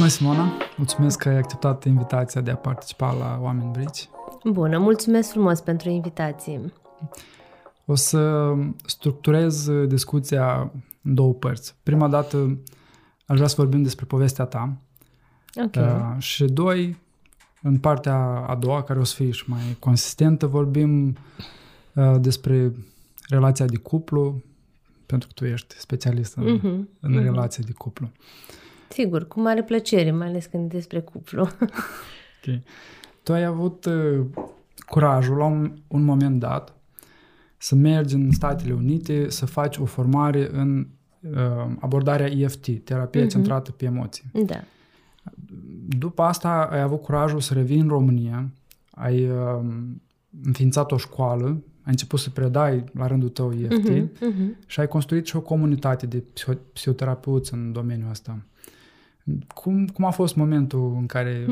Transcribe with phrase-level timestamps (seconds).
[0.00, 0.52] Bună, Simona!
[0.76, 4.08] Mulțumesc că ai acceptat invitația de a participa la Oameni Brici.
[4.44, 6.72] Bună, mulțumesc frumos pentru invitație.
[7.84, 8.52] O să
[8.86, 11.74] structurez discuția în două părți.
[11.82, 12.58] Prima dată
[13.26, 14.76] aș vrea să vorbim despre povestea ta.
[15.64, 15.74] Ok.
[15.76, 16.96] Uh, și doi,
[17.62, 21.16] în partea a doua, care o să fie și mai consistentă, vorbim
[21.94, 22.72] uh, despre
[23.28, 24.42] relația de cuplu,
[25.06, 27.22] pentru că tu ești specialist în, Mhm, în mhm.
[27.22, 28.10] relația de cuplu.
[28.94, 31.40] Sigur, cu mare plăcere, mai ales când e despre cuplu.
[31.42, 32.58] Ok.
[33.22, 34.24] Tu ai avut uh,
[34.86, 36.74] curajul la un, un moment dat
[37.56, 40.86] să mergi în Statele Unite să faci o formare în
[41.20, 41.36] uh,
[41.80, 43.28] abordarea EFT, terapie Mhm.
[43.30, 44.24] centrată pe emoții.
[44.46, 44.60] da.
[45.98, 48.50] După asta ai avut curajul să revii în România,
[48.90, 49.60] ai uh,
[50.44, 51.44] înființat o școală,
[51.82, 54.56] ai început să predai la rândul tău EFT Mhm, mhm.
[54.66, 58.38] și ai construit și o comunitate de psiho- psihoterapeuți în domeniul ăsta.
[59.54, 61.46] Cum, cum a fost momentul în care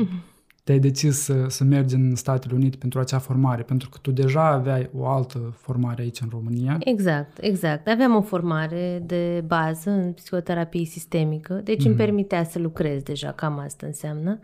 [0.63, 3.61] te-ai decis să, să mergi în Statele Unite pentru acea formare?
[3.61, 6.77] Pentru că tu deja aveai o altă formare aici în România.
[6.79, 7.87] Exact, exact.
[7.87, 13.59] Aveam o formare de bază în psihoterapie sistemică, deci îmi permitea să lucrez deja, cam
[13.59, 14.39] asta înseamnă.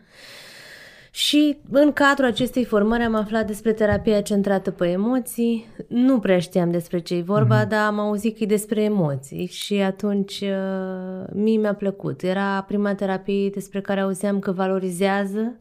[1.16, 5.66] Și în cadrul acestei formări am aflat despre terapia centrată pe emoții.
[5.88, 9.74] Nu prea știam despre ce e vorba, dar am auzit că e despre emoții și
[9.74, 12.22] atunci uh, mie mi-a plăcut.
[12.22, 15.56] Era prima terapie despre care auzeam că valorizează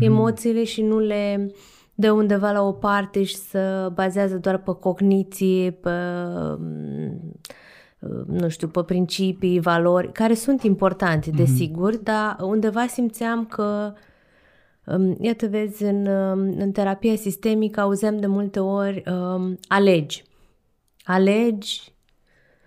[0.00, 1.50] emoțiile și nu le
[1.94, 5.90] dă undeva la o parte și să bazează doar pe cogniție, pe
[6.58, 7.40] mm,
[8.26, 14.05] nu știu, pe principii, valori, care sunt importante, desigur, dar undeva simțeam că Um,
[15.20, 20.24] Iată, vezi, în, um, în terapia sistemică auzeam de multe ori um, alegi.
[21.04, 21.94] Alegi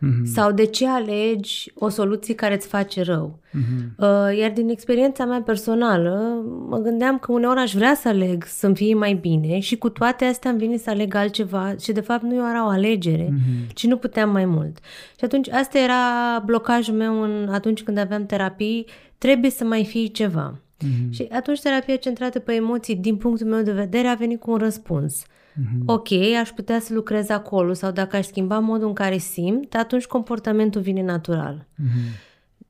[0.01, 0.25] Mhm.
[0.25, 3.39] sau de ce alegi o soluție care îți face rău.
[3.51, 3.95] Mhm.
[3.97, 8.75] Uh, iar din experiența mea personală, mă gândeam că uneori aș vrea să aleg să-mi
[8.75, 12.23] fie mai bine și cu toate astea îmi vine să aleg altceva și de fapt
[12.23, 13.73] nu era o alegere, Mhm.
[13.73, 14.77] ci nu puteam mai mult.
[15.17, 18.85] Și atunci asta era blocajul meu în, atunci când aveam terapii,
[19.17, 20.59] trebuie să mai fie ceva.
[20.81, 21.11] Mhm.
[21.11, 24.57] Și atunci terapia centrată pe emoții, din punctul meu de vedere, a venit cu un
[24.57, 25.23] răspuns.
[25.55, 25.83] Mhm.
[25.85, 30.05] Ok, aș putea să lucrez acolo sau dacă aș schimba modul în care simt, atunci
[30.05, 31.67] comportamentul vine natural.
[31.75, 31.89] Mhm.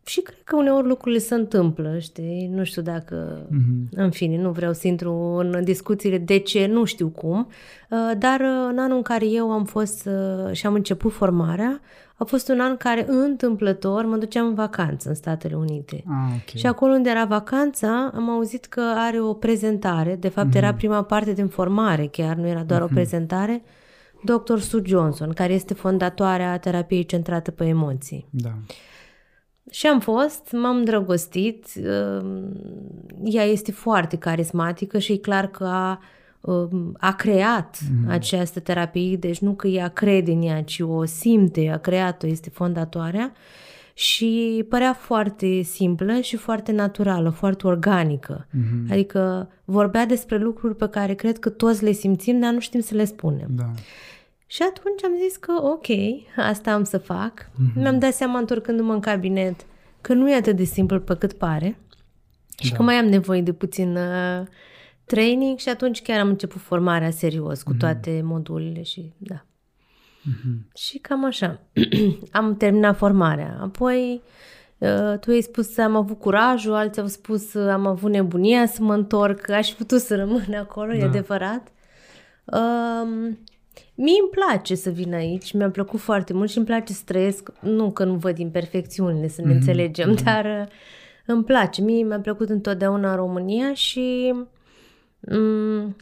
[0.09, 2.49] Și cred că uneori lucrurile se întâmplă, știi?
[2.53, 3.45] Nu știu dacă...
[3.49, 3.87] Mhm.
[3.91, 7.47] În fine, nu vreau să intru în discuțiile de ce, nu știu cum,
[7.89, 11.81] uh, dar uh, în anul în care eu am fost uh, și am început formarea,
[12.15, 16.03] a fost un an care întâmplător mă duceam în vacanță în Statele Unite.
[16.07, 16.57] Ah, ok.
[16.57, 21.03] Și acolo unde era vacanța, am auzit că are o prezentare, de fapt era prima
[21.03, 23.63] parte din formare, chiar nu era doar o prezentare,
[24.23, 24.57] Dr.
[24.57, 28.27] Sue Johnson, care este fondatoarea terapiei centrată pe emoții.
[28.29, 28.53] Da.
[29.69, 32.25] Și am fost, m-am îndrăgostit, uh,
[33.23, 36.01] ea este foarte carismatică și e clar că a,
[36.41, 41.69] uh, a creat această terapie, deci nu că ea crede în ea, ci o simte,
[41.73, 43.33] a creat-o, este fondatoarea
[43.93, 48.47] și părea foarte simplă și foarte naturală, foarte organică.
[48.51, 48.91] Mhm.
[48.91, 52.95] Adică vorbea despre lucruri pe care cred că toți le simțim, dar nu știm să
[52.95, 53.47] le spunem.
[53.55, 53.71] Da.
[54.51, 55.85] Și atunci am zis că ok,
[56.35, 57.45] asta am să fac.
[57.45, 57.73] Mm-hmm.
[57.75, 59.65] Mi-am dat seama întorcându-mă în cabinet
[60.01, 61.77] că nu e atât de simplu pe cât pare
[62.59, 62.75] și Da.
[62.75, 64.45] că mai am nevoie de puțin uh,
[65.05, 69.45] training și atunci chiar am început formarea serios cu toate modulele și da.
[70.23, 70.67] Mhm.
[70.75, 71.59] Și cam așa.
[72.31, 73.57] am terminat formarea.
[73.61, 74.21] Apoi
[74.77, 78.65] uh, tu ai spus că am avut curajul, alții au spus că am avut nebunia
[78.65, 81.05] să mă întorc, aș fi putut să rămân acolo, e Da.
[81.05, 81.67] adevărat.
[82.45, 83.39] Um,
[83.95, 87.49] Mie îmi place să vin aici, mi-a plăcut foarte mult și îmi place să trăiesc,
[87.59, 90.67] nu că nu văd imperfecțiunile, să ne înțelegem, dar uh,
[91.25, 91.81] îmi place.
[91.81, 94.33] Mie mi-a plăcut întotdeauna în România și
[95.19, 95.95] um,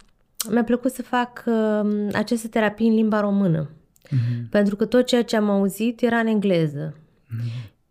[0.49, 3.69] mi-a plăcut să fac uh, această terapie în limba română.
[4.09, 4.49] Mhm.
[4.49, 6.95] Pentru că tot ceea ce am auzit era în engleză.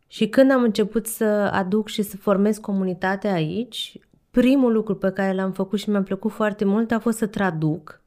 [0.06, 3.98] Și când am început să aduc și să formez comunitatea aici,
[4.30, 8.00] primul lucru pe care l-am făcut și mi-a plăcut foarte mult a fost să traduc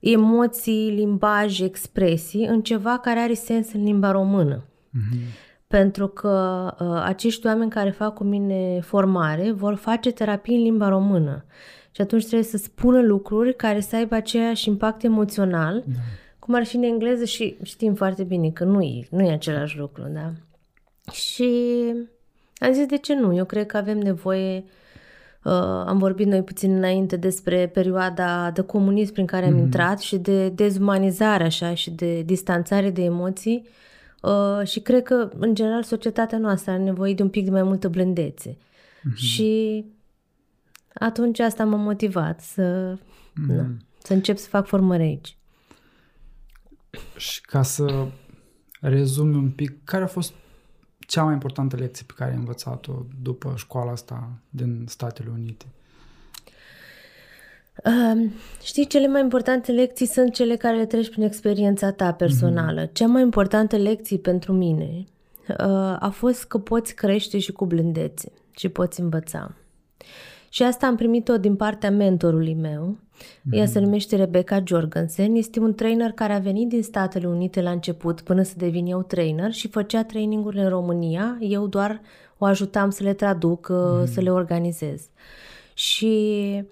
[0.00, 4.64] emoții, limbaj, expresii în ceva care are sens în limba română.
[4.90, 5.18] Mhm.
[5.66, 10.88] Pentru că uh, acești oameni care fac cu mine formare vor face terapie în limba
[10.88, 11.44] română.
[11.90, 15.98] Și atunci trebuie să spună lucruri care să aibă aceeași impact emoțional, da.
[16.38, 19.78] cum ar fi în engleză și știm foarte bine că nu e, nu e același
[19.78, 20.32] lucru, da?
[21.12, 21.50] Și
[22.56, 23.36] am zis de ce nu?
[23.36, 24.79] Eu cred că avem nevoie Uh,
[25.86, 29.58] am vorbit noi puțin înainte despre perioada de comunism prin care am mm-hmm.
[29.58, 33.68] intrat și de dezumanizare așa și de distanțare de emoții
[34.22, 37.62] uh, și cred că în general societatea noastră are nevoie de un pic de mai
[37.62, 38.56] multă blândețe.
[38.56, 39.14] Uh-huh.
[39.14, 39.84] Și
[40.94, 43.56] atunci asta m-a motivat să, uh-huh.
[43.56, 43.66] na,
[43.98, 45.36] să încep să fac formări aici.
[47.16, 48.06] Și ca să
[48.80, 50.32] rezumi un pic, care a fost
[51.10, 52.92] cea mai importantă lecție pe care ai învățat-o
[53.22, 55.66] după școala asta din Statele Unite?
[57.84, 58.30] Uh,
[58.62, 62.86] știi, cele mai importante lecții sunt cele care le treci prin experiența ta personală.
[62.86, 62.92] Mm-hmm.
[62.92, 65.04] Cea mai importantă lecție pentru mine
[65.48, 65.56] uh,
[65.98, 69.54] a fost că poți crește și cu blândețe și poți învăța.
[70.48, 72.96] Și asta am primit-o din partea mentorului meu.
[73.22, 73.58] Mm-hmm.
[73.58, 73.84] Ea se mhm.
[73.84, 75.34] numește Rebecca Jorgensen.
[75.34, 79.02] Este un trainer care a venit din Statele Unite la început până să devin eu
[79.02, 81.36] trainer și făcea trainingurile în România.
[81.40, 82.00] Eu doar
[82.38, 84.04] o ajutam să le traduc, mm-hmm.
[84.04, 85.08] să le organizez.
[85.74, 86.64] Și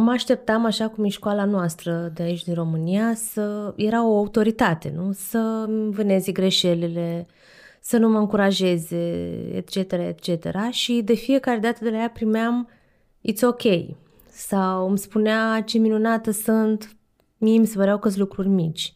[0.00, 4.92] mă așteptam, așa cum e școala noastră de aici din România, să era o autoritate,
[4.96, 5.12] nu?
[5.12, 7.26] Să vânezi greșelile,
[7.80, 10.56] să nu mă încurajeze, etc., etc.
[10.70, 12.68] Și de fiecare dată de la ea primeam
[13.30, 13.62] it's ok.
[14.36, 16.96] Sau îmi spunea ce minunată sunt,
[17.38, 18.94] mie mi se păreau că lucruri mici.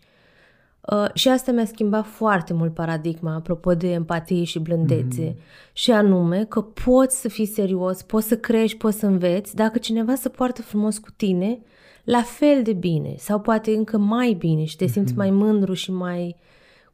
[0.93, 5.25] Uh, și asta mi-a schimbat foarte mult paradigma apropo de empatie și blândețe.
[5.25, 5.43] Mm.
[5.73, 9.55] Și anume că poți să fii serios, poți să crești, poți să înveți.
[9.55, 11.58] Dacă cineva se poartă frumos cu tine,
[12.05, 15.17] la fel de bine sau poate încă mai bine și te simți mm-hmm.
[15.17, 16.37] mai mândru și mai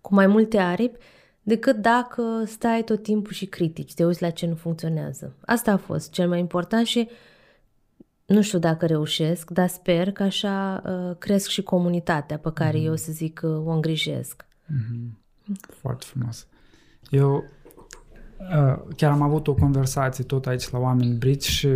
[0.00, 0.98] cu mai multe aripi
[1.42, 5.34] decât dacă stai tot timpul și critici, te uiți la ce nu funcționează.
[5.44, 7.08] Asta a fost cel mai important și
[8.26, 12.84] nu știu dacă reușesc, dar sper că așa uh, cresc și comunitatea pe care mm-hmm.
[12.84, 14.46] eu, să zic, uh, o îngrijesc.
[14.46, 15.24] Mm-hmm.
[15.80, 16.46] Foarte frumos.
[17.10, 17.44] Eu
[18.38, 21.68] uh, chiar am avut o conversație tot aici la oameni briți și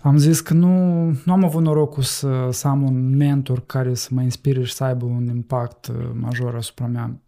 [0.00, 4.08] am zis că nu, nu am avut norocul să, să am un mentor care să
[4.10, 7.20] mă inspire și să aibă un impact uh, major asupra mea.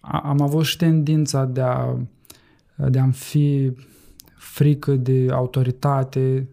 [0.00, 1.96] Am avut și tendința de a,
[2.88, 3.72] de a fi
[4.36, 6.48] frică de autoritate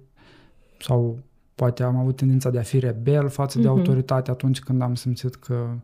[0.83, 1.19] sau
[1.55, 3.69] poate am avut tendința de a fi rebel față de mm-hmm.
[3.69, 5.77] autoritate atunci când am simțit că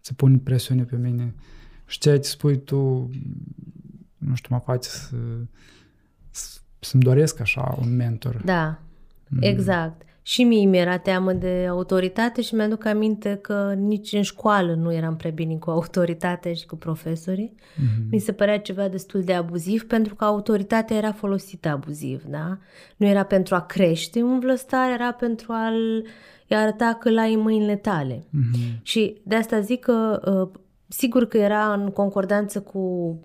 [0.00, 1.34] se pune presiune pe mine.
[1.86, 3.10] Și ceea ce spui tu,
[4.18, 5.16] nu știu, mă face să,
[6.78, 8.42] să-mi doresc așa un mentor.
[8.44, 8.78] Da,
[9.28, 9.42] mm.
[10.26, 10.34] Exact.
[10.34, 15.16] Și mie mi-era teamă de autoritate și mi-aduc aminte că nici în școală nu eram
[15.16, 17.54] prea bine cu autoritate și cu profesorii.
[17.54, 18.10] Mm-hmm.
[18.10, 22.58] Mi se părea ceva destul de abuziv pentru că autoritatea era folosită abuziv, da?
[22.96, 26.04] Nu era pentru a crește un vlăstar, era pentru a-l
[26.48, 28.18] arăta că l-ai în mâinile tale.
[28.18, 28.82] Mm-hmm.
[28.82, 33.18] Și de asta zic că uh, sigur că era în concordanță cu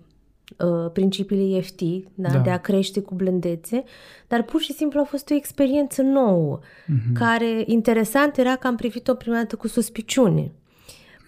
[0.56, 1.80] Uh, principiile EFT,
[2.14, 2.28] da?
[2.28, 2.38] Da.
[2.38, 3.84] de a crește cu blândețe,
[4.28, 7.12] dar pur și simplu a fost o experiență nouă, uh-huh.
[7.14, 10.50] care interesant era că am privit-o prima dată cu suspiciune.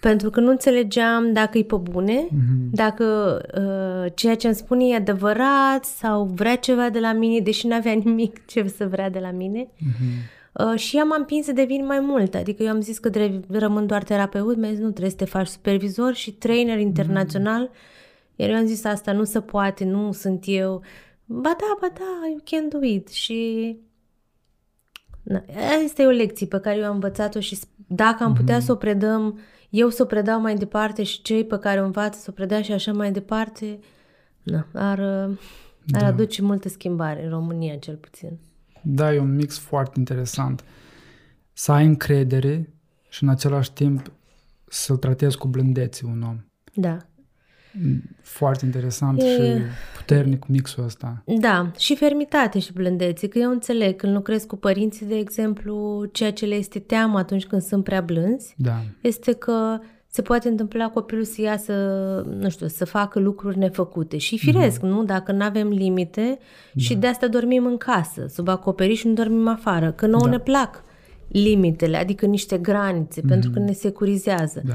[0.01, 2.71] Pentru că nu înțelegeam dacă e pe bune, uh-huh.
[2.71, 3.05] dacă
[3.59, 7.75] uh, ceea ce îmi spune e adevărat sau vrea ceva de la mine, deși nu
[7.75, 9.67] avea nimic ce să vrea de la mine.
[9.67, 10.33] Uh-huh.
[10.53, 12.35] Uh, și ea m-a împins să devin mai mult.
[12.35, 13.11] Adică eu am zis că
[13.49, 17.69] rămân doar terapeut, mi-a zis nu, trebuie să te faci supervizor și trainer internațional.
[17.69, 17.93] Uh-huh
[18.37, 20.83] iar eu am zis asta nu se poate, nu sunt eu.
[21.25, 23.09] Ba da, ba da, you can do it.
[23.09, 23.79] Și
[25.25, 25.45] Na,
[25.85, 28.65] asta e o lecție pe care eu am învățat-o și dacă am putea mm-hmm.
[28.65, 29.39] să o predăm,
[29.71, 32.63] eu să o predau mai departe și cei pe care o învață să o predea
[32.63, 33.79] și așa mai departe,
[34.43, 35.39] na, ar, ar
[35.85, 36.07] da.
[36.07, 38.39] aduce multă schimbare în România cel puțin.
[38.83, 40.65] Da, e un mix foarte interesant.
[41.53, 42.75] Să ai încredere
[43.09, 44.13] și în același timp
[44.69, 46.45] să-l tratezi cu blândețe un om.
[46.75, 46.97] Da.
[48.23, 49.25] Foarte interesant e...
[49.25, 49.63] și
[49.97, 51.23] puternic mixul ăsta.
[51.25, 56.33] Da, și fermitate și blândețe, că eu înțeleg când lucrez cu părinții, de exemplu, ceea
[56.33, 58.83] ce le este teamă atunci când sunt prea blânzi, da.
[59.01, 61.73] este că se poate întâmpla copilul să iasă,
[62.39, 64.17] nu știu, să facă lucruri nefăcute.
[64.17, 64.89] Și firesc, mm.
[64.89, 65.05] nu?
[65.05, 66.39] Dacă nu avem limite
[66.73, 66.83] da.
[66.83, 70.31] și de asta dormim în casă, sub acoperiș și nu dormim afară, că nouă da.
[70.31, 70.85] ne plac
[71.43, 73.29] limitele, adică niște granițe, mm-hmm.
[73.29, 74.63] pentru că ne securizează.
[74.65, 74.75] Da.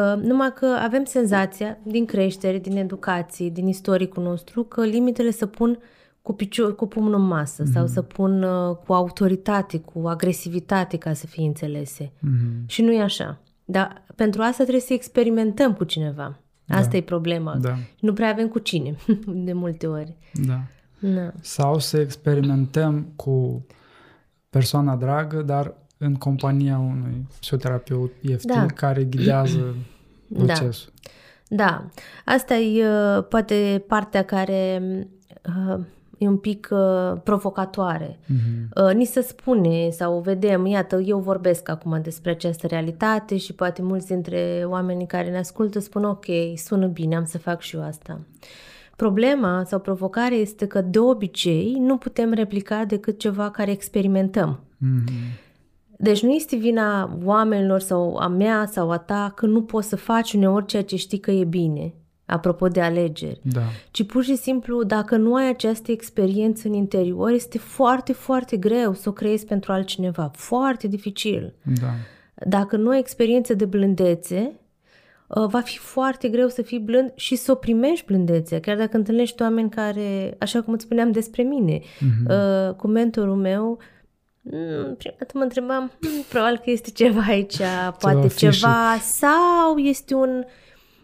[0.00, 5.46] Uh, numai că avem senzația, din creștere, din educație, din istoricul nostru, că limitele se
[5.46, 5.78] pun
[6.22, 7.72] cu, picior, cu pumnul în masă mm-hmm.
[7.72, 12.04] sau să pun uh, cu autoritate, cu agresivitate ca să fie înțelese.
[12.04, 12.66] Mm-hmm.
[12.66, 13.40] Și nu e așa.
[13.64, 16.38] Dar pentru asta trebuie să experimentăm cu cineva.
[16.68, 16.96] Asta da.
[16.96, 17.56] e problema.
[17.56, 17.74] Da.
[18.00, 18.96] Nu prea avem cu cine,
[19.48, 20.16] de multe ori.
[20.32, 20.60] Da.
[20.98, 21.32] da.
[21.40, 23.66] Sau să experimentăm cu
[24.50, 28.66] persoana dragă, dar în compania unui psihoterapeut EFT da.
[28.74, 29.74] care ghidează
[30.26, 30.44] da.
[30.44, 30.92] procesul.
[31.48, 31.64] Da.
[31.64, 31.84] da.
[32.24, 34.82] Asta e uh, poate partea care
[35.46, 35.80] uh,
[36.18, 38.18] e un pic uh, provocatoare.
[38.18, 38.86] Mm-hmm.
[38.86, 43.82] Uh, ni se spune sau vedem, iată, eu vorbesc acum despre această realitate și poate
[43.82, 46.24] mulți dintre oamenii care ne ascultă spun ok,
[46.54, 48.20] sună bine, am să fac și eu asta.
[48.96, 54.60] Problema sau provocarea este că de obicei nu putem replica decât ceva care experimentăm.
[54.60, 55.46] Mm-hmm.
[56.00, 59.96] Deci nu este vina oamenilor sau a mea sau a ta că nu poți să
[59.96, 61.94] faci uneori ceea ce știi că e bine,
[62.26, 63.40] apropo de alegeri.
[63.42, 63.60] Da.
[63.90, 68.94] Ci pur și simplu, dacă nu ai această experiență în interior, este foarte, foarte greu
[68.94, 70.30] să o creezi pentru altcineva.
[70.34, 71.54] Foarte dificil.
[71.80, 71.90] Da.
[72.46, 74.52] Dacă nu ai experiență de blândețe,
[75.28, 78.60] uh, va fi foarte greu să fii blând și să o primești blândețea.
[78.60, 82.76] Chiar dacă întâlnești oameni care, așa cum îți spuneam despre mine, mm-hmm.
[82.76, 83.78] cu mentorul meu, mm,
[84.98, 87.56] prima dată mă întrebam, "Hmm, probabil că este ceva aici,
[87.98, 90.44] poate fi și- ceva, sau este un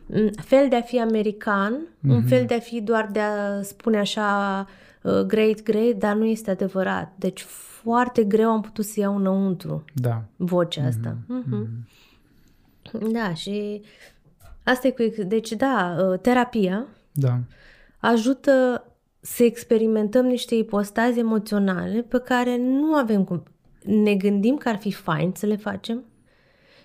[0.07, 1.73] mm, fel de a fi american,
[2.09, 2.27] un Mhm.
[2.27, 4.67] fel de a fi doar de a spune așa
[5.03, 7.13] uh, great, great, dar nu este adevărat.
[7.17, 7.41] Deci
[7.83, 10.23] foarte greu am putut să iau înăuntru Da.
[10.37, 11.17] vocea asta.
[11.27, 11.69] Mhm.
[13.13, 13.83] Da, și
[14.63, 15.23] asta e cu...
[15.23, 17.39] Deci, da, uh, terapia Da.
[17.99, 18.85] ajută
[19.27, 23.43] să experimentăm niște ipostaze emoționale pe care nu avem cum.
[23.85, 26.05] Ne gândim că ar fi fain să le facem.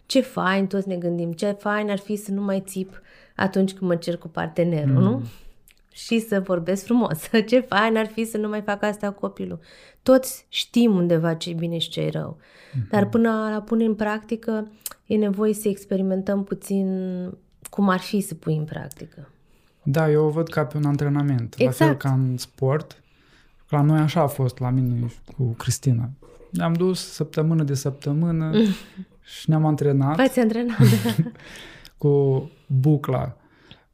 [0.05, 3.01] Ce fain, toți ne gândim, ce fain ar fi să nu mai țip
[3.35, 5.01] atunci când mă cer cu partenerul, mm.
[5.01, 5.21] nu?
[5.91, 7.29] Și să vorbesc frumos.
[7.49, 9.59] Ce fain ar fi să nu mai fac asta cu copilul.
[10.03, 12.37] Toți știm undeva ce e bine și ce e rău.
[12.37, 12.89] Mm-hmm.
[12.89, 14.71] Dar până la pune în practică,
[15.05, 16.87] e nevoie să experimentăm puțin
[17.69, 19.29] cum ar fi să pui în practică.
[19.91, 21.57] Da, eu o văd ca pe un antrenament.
[21.57, 21.97] La fel Exact.
[22.01, 23.01] ca în sport.
[23.69, 26.09] La noi așa a fost la mine și cu Cristina.
[26.51, 28.51] Ne-am dus săptămână de săptămână
[29.35, 30.77] și ne-am antrenat V-ați antrenat?
[31.97, 33.37] cu bucla.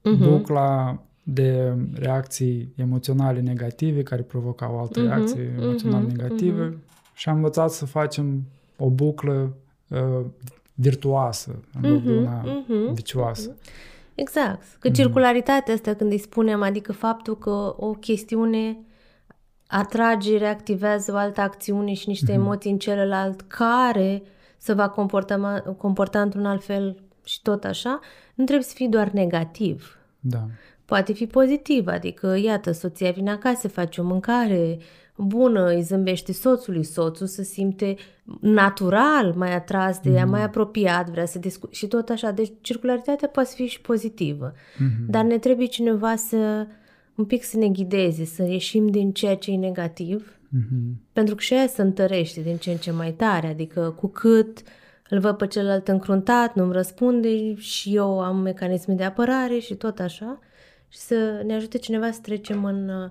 [0.01, 0.29] Mhm.
[0.29, 6.77] Bucla de reacții emoționale negative care provocau alte Mhm, reacții emoționale mhm, negative
[7.13, 8.43] și am învățat să facem
[8.77, 9.53] o buclă
[9.89, 10.25] uh,
[10.73, 13.55] virtuoasă în loc de Mhm, una mhm, vicioasă.
[14.15, 14.63] Exact.
[14.79, 18.77] Că circularitatea asta, când îi spunem, adică faptul că o chestiune
[19.67, 24.23] atrage, reactivează o altă acțiune și niște emoții în celălalt care
[24.57, 27.99] se va comporta, comporta într-un alt fel și tot așa,
[28.35, 29.99] nu trebuie să fie doar negativ.
[30.19, 30.45] Da.
[30.85, 34.77] Poate fi pozitiv, adică, iată, soția vine acasă, face o mâncare
[35.17, 37.95] bună, îi zâmbește soțului, soțul se simte
[38.41, 42.31] natural mai atras de ea, mai apropiat, vrea să discute și tot așa.
[42.31, 44.53] Deci circularitatea poate fi și pozitivă,
[45.07, 46.67] dar ne trebuie cineva să
[47.15, 51.01] un pic să ne ghideze, să ieșim din ceea ce e negativ, Mhm.
[51.13, 54.61] pentru că și aia se întărește din ce în ce mai tare, adică cu cât
[55.09, 59.99] îl văd pe celălalt încruntat, nu-mi răspunde și eu am mecanisme de apărare și tot
[59.99, 60.39] așa,
[60.87, 63.09] și să ne ajute cineva să trecem în, uh,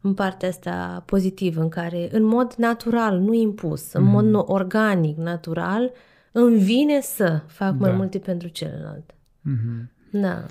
[0.00, 5.16] în partea asta pozitivă, în care, în mod natural, nu impus, în mod no- organic,
[5.16, 5.90] natural,
[6.32, 7.96] îmi vine să fac mai Da.
[7.96, 9.14] multe pentru celălalt.
[9.40, 9.90] Mhm.
[10.10, 10.46] Da.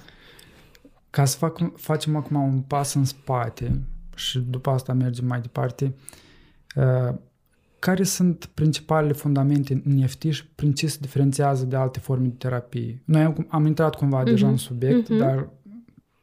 [1.09, 3.81] Ca să fac, facem acum un pas în spate
[4.15, 5.95] și după asta mergem mai departe,
[6.75, 7.15] uh,
[7.79, 12.33] care sunt principalele fundamente în EFT și prin ce se diferențiază de alte forme de
[12.37, 13.01] terapie?
[13.05, 15.49] Noi am, am intrat cumva deja în subiect, dar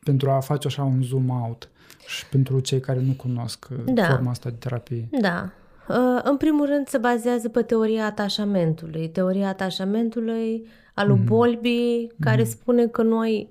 [0.04, 1.70] pentru a face așa un zoom out
[2.06, 4.04] și pentru cei care nu cunosc uh, Da.
[4.04, 5.08] forma asta de terapie.
[5.20, 5.50] Da.
[5.88, 9.08] Uh, În primul rând se bazează pe teoria atașamentului.
[9.08, 13.48] Teoria atașamentului a lui Bowlby, care spune că noi,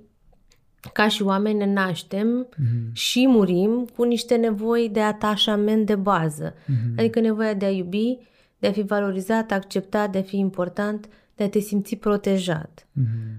[0.93, 2.47] ca și oameni, ne naștem
[2.91, 6.53] și murim cu niște nevoi de atașament de bază.
[6.97, 8.17] Adică nevoia de a iubi,
[8.59, 12.87] de a fi valorizat, acceptat, de a fi important, de a te simți protejat.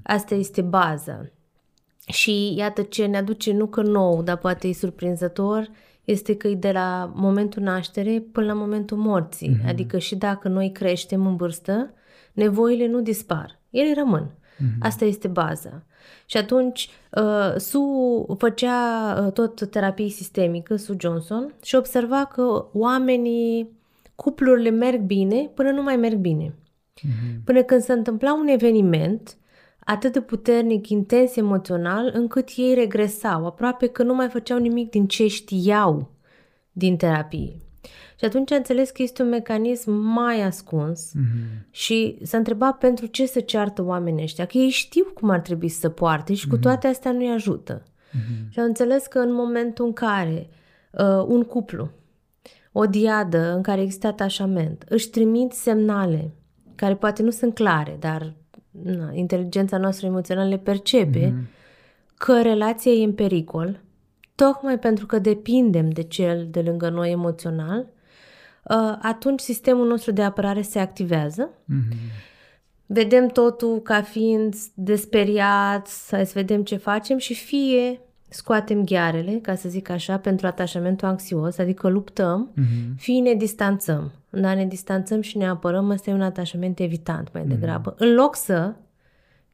[0.02, 1.31] Asta este baza.
[2.06, 5.71] Și iată ce ne aduce nu că nou, dar poate e surprinzător,
[6.04, 9.49] este că e de la momentul naștere până la momentul morții.
[9.49, 9.68] Mm-hmm.
[9.68, 11.94] Adică și dacă noi creștem în vârstă,
[12.32, 13.61] nevoile nu dispar.
[13.71, 14.30] Ele rămân.
[14.30, 14.78] Mm-hmm.
[14.80, 15.85] Asta este baza.
[16.26, 23.71] Și atunci, uh, Su făcea uh, tot terapie sistemică, Su Johnson, și observa că oamenii,
[24.14, 26.54] cuplurile merg bine până nu mai merg bine.
[27.44, 29.37] Până când se întâmpla un eveniment
[29.85, 35.07] atât de puternic, intens emoțional, încât ei regresau, aproape că nu mai făceau nimic din
[35.07, 36.11] ce știau
[36.73, 37.57] din terapie.
[38.19, 41.71] Și atunci a înțeles că este un mecanism mai ascuns mm-hmm.
[41.71, 45.69] și s-a întrebat pentru ce să ceartă oamenii ăștia, că ei știu cum ar trebui
[45.69, 47.83] să se poarte și cu toate astea nu-i ajută.
[47.83, 48.49] Mm-hmm.
[48.49, 50.49] Și a înțeles că în momentul în care
[50.91, 51.91] uh, un cuplu,
[52.73, 56.35] o diadă în care există atașament, își trimit semnale
[56.75, 58.35] care poate nu sunt clare, dar
[58.73, 62.14] na, inteligența noastră emoțională le percepe, mm-hmm.
[62.14, 63.81] că relația e în pericol,
[64.35, 67.81] tocmai pentru că depindem de cel de lângă noi emoțional,
[68.64, 71.50] uh, atunci sistemul nostru de apărare se activează.
[71.50, 72.31] Mm-hmm.
[72.87, 78.00] Vedem totul ca fiind desperiat, să vedem ce facem și fie
[78.33, 82.97] scoatem ghearele, ca să zic așa, pentru atașamentul anxios, adică luptăm, Mhm.
[82.97, 84.11] fie ne distanțăm.
[84.31, 87.39] Da, ne distanțăm și ne apărăm, ăsta e un atașament evitant Mhm.
[87.39, 87.95] mai degrabă.
[87.99, 88.73] În loc să,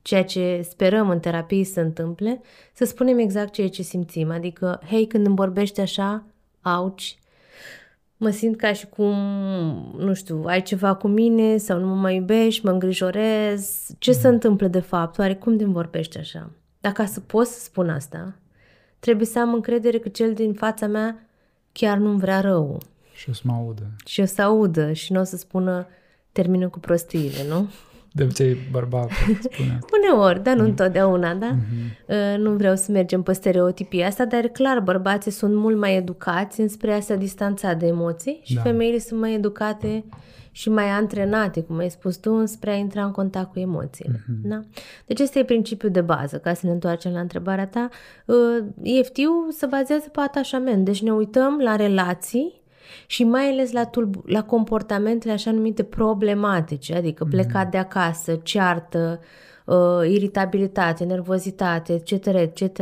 [0.03, 2.41] ceea ce sperăm în terapie să se întâmple,
[2.73, 4.31] să spunem exact ceea ce simțim.
[4.31, 6.25] Adică, hei, când îmi vorbești așa,
[6.61, 7.19] auci,
[8.17, 9.15] mă simt ca și cum,
[9.99, 13.87] nu știu, ai ceva cu mine sau nu mă mai iubești, mă îngrijorez.
[13.99, 15.19] Ce se întâmplă de fapt?
[15.19, 16.51] Oare cum îmi vorbești așa?
[16.81, 18.35] Dacă să pot să spun asta,
[18.99, 21.29] trebuie să am încredere că cel din fața mea
[21.73, 22.81] chiar nu-mi vrea rău
[23.15, 23.83] Și o să mă audă.
[24.07, 25.87] și o să audă și nu o să spună
[26.33, 27.69] termină cu prostiile, nu?
[28.13, 29.87] De obicei bărbatul spune asta.
[29.99, 31.57] Uneori, dar nu întotdeauna, da?
[32.09, 35.97] Uh, Nu vreau să mergem pe stereotipii asta, dar e clar, bărbații sunt mult mai
[35.97, 38.61] educați înspre a se distanța de emoții și Da.
[38.63, 40.05] femeile sunt mai educate
[40.59, 44.25] și mai antrenate, cum ai spus tu, înspre a intra în contact cu emoțiile.
[44.43, 44.61] Da?
[45.07, 47.89] Deci ăsta e principiul de bază, ca să ne întoarcem la întrebarea ta.
[48.27, 49.17] Uh, EFT
[49.49, 52.63] se bazează pe atașament, deci ne uităm la relații
[53.07, 59.21] și mai ales la, tulb- la comportamentele așa numite problematice, adică plecat de acasă, ceartă,
[59.65, 62.81] uh, iritabilitate, nervozitate, etc., etc.,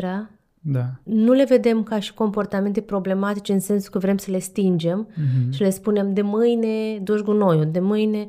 [0.69, 0.85] Da.
[1.03, 5.53] nu le vedem ca și comportamente problematice în sensul că vrem să le stingem Mhm.
[5.53, 8.27] și le spunem de mâine duci gunoiul, de mâine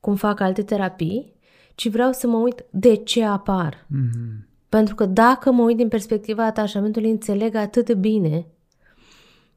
[0.00, 1.32] cum fac alte terapii,
[1.74, 3.86] ci vreau să mă uit de ce apar.
[3.88, 4.46] Mhm.
[4.68, 8.46] Pentru că dacă mă uit din perspectiva atașamentului, înțeleg atât de bine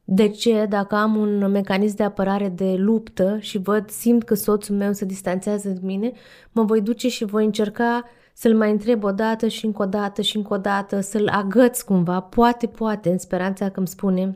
[0.04, 4.76] de ce, dacă am un mecanism de apărare de luptă și văd, simt că soțul
[4.76, 6.12] meu se distanțează de mine,
[6.52, 8.04] mă voi duce și voi încerca
[8.40, 11.80] să-l mai întreb o dată și încă o dată și încă o dată, să-l agăț
[11.80, 14.34] cumva, poate, poate, în speranța că îmi spune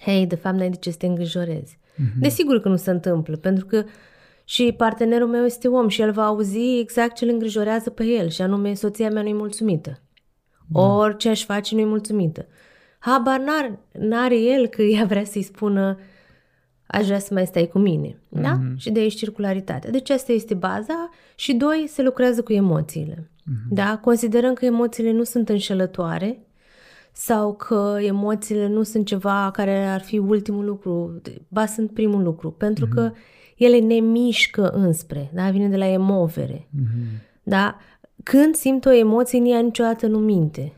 [0.00, 1.78] hei, de fapt n-ai de ce să te îngrijorezi.
[1.78, 2.18] Mm-hmm.
[2.20, 3.84] Desigur că nu se întâmplă, pentru că
[4.44, 8.28] și partenerul meu este om și el va auzi exact ce îl îngrijorează pe el,
[8.28, 10.00] și anume soția mea nu-i mulțumită.
[10.66, 10.80] Da.
[10.80, 12.46] Orice aș face nu-i mulțumită.
[12.98, 15.98] Habar n-ar, n-are el că ea vrea să-i spună
[16.92, 18.18] aș vrea să mai stai cu mine.
[18.28, 18.58] Da?
[18.58, 18.76] Mm-hmm.
[18.76, 19.90] Și de aici circularitatea.
[19.90, 23.30] Deci asta este baza și doi, se lucrează cu emoțiile.
[23.40, 23.68] Mm-hmm.
[23.70, 23.98] Da?
[24.02, 26.46] Considerăm că emoțiile nu sunt înșelătoare
[27.12, 32.50] sau că emoțiile nu sunt ceva care ar fi ultimul lucru, ba sunt primul lucru,
[32.50, 32.94] pentru mm-hmm.
[32.94, 33.12] că
[33.56, 35.50] ele ne mișcă înspre, da?
[35.50, 36.68] Vine de la emovere.
[36.68, 37.22] Mm-hmm.
[37.42, 37.78] Da?
[38.22, 40.72] Când simt o emoție, ea niciodată nu minte.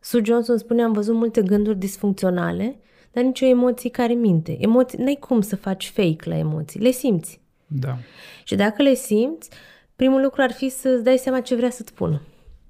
[0.00, 2.78] Sue Johnson spune, am văzut multe gânduri disfuncționale,
[3.12, 4.56] dar nicio emoție care minte.
[4.60, 7.40] Emoții, n-ai cum să faci fake la emoții, le simți.
[7.66, 7.96] Da.
[8.44, 9.50] Și dacă le simți,
[9.96, 12.22] primul lucru ar fi să-ți dai seama ce vrea să-ți spună.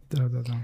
[0.08, 0.54] Da, da, da.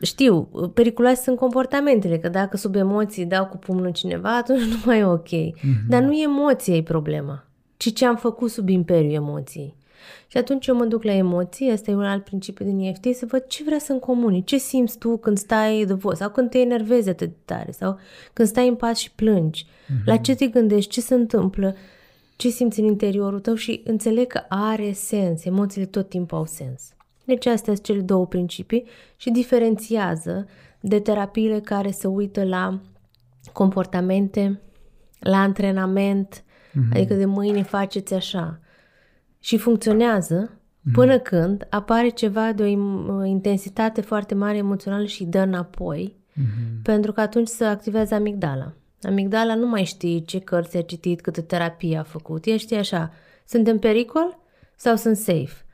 [0.00, 0.42] Știu,
[0.74, 5.04] periculoase sunt comportamentele, că dacă sub emoții dau cu pumnul cineva, atunci nu mai e
[5.04, 5.28] ok.
[5.28, 5.88] Mm-hmm.
[5.88, 9.74] Dar nu emoția e problema, ci ce am făcut sub imperiul emoției.
[10.26, 13.26] Și atunci eu mă duc la emoții, asta e un alt principiu din EFT, să
[13.26, 16.58] văd ce vrea să-mi comuni, ce simți tu când stai de voz, sau când te
[16.58, 17.98] enervezi atât de tare, sau
[18.32, 20.04] când stai în pas și plângi, mm-hmm.
[20.04, 21.74] la ce te gândești, ce se întâmplă,
[22.36, 26.82] ce simți în interiorul tău și înțeleg că are sens, emoțiile tot timpul au sens.
[27.24, 28.84] Deci astea sunt cele două principii
[29.16, 30.46] și diferențiază
[30.80, 32.80] de terapiile care se uită la
[33.52, 34.60] comportamente,
[35.18, 36.92] la antrenament, mm-hmm.
[36.92, 38.58] adică de mâine faceți așa.
[39.44, 40.92] Și funcționează mm-hmm.
[40.92, 42.62] până când apare ceva de
[43.08, 46.82] o intensitate foarte mare emoțională și dă înapoi, mm-hmm.
[46.82, 48.72] pentru că atunci se activează amigdala.
[49.02, 52.46] Amigdala nu mai știe ce cărți a citit, câtă terapie a făcut.
[52.46, 53.12] Ea știe așa,
[53.46, 54.38] sunt în pericol
[54.76, 55.64] sau sunt safe?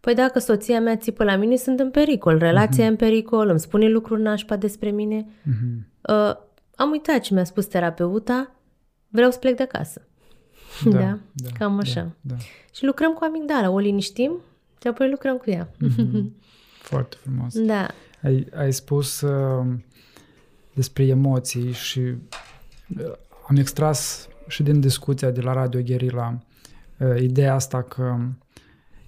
[0.00, 2.86] Păi dacă soția mea țipă la mine, sunt în pericol, relația uh-huh.
[2.86, 5.26] e în pericol, îmi spune lucruri nașpa despre mine.
[5.26, 6.08] Uh-huh.
[6.08, 6.36] Uh,
[6.76, 8.54] am uitat ce mi-a spus terapeuta,
[9.08, 10.06] vreau să plec de acasă.
[10.84, 12.00] Da, da, da cam așa.
[12.00, 12.36] Da, da.
[12.74, 14.32] Și lucrăm cu amigdala, o liniștim
[14.80, 15.68] și apoi lucrăm cu ea.
[15.68, 16.24] Uh-huh.
[16.90, 17.58] Foarte frumos.
[17.58, 17.88] Da.
[18.22, 19.66] Ai, ai spus uh,
[20.74, 23.12] despre emoții și uh,
[23.48, 26.38] am extras și din discuția de la Radio Guerilla
[26.98, 28.18] uh, ideea asta că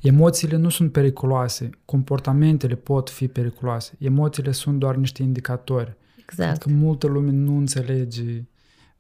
[0.01, 3.97] Emoțiile nu sunt periculoase, comportamentele pot fi periculoase.
[3.99, 5.97] Emoțiile sunt doar niște indicatori.
[6.17, 6.59] Exact.
[6.59, 8.45] Cred că multă lume nu înțelege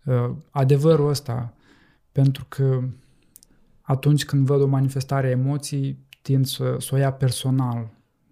[0.04, 1.54] uh, adevărul ăsta,
[2.20, 2.81] pentru că
[3.81, 7.88] atunci când văd o manifestare a emoții, tind să, să o ia personal.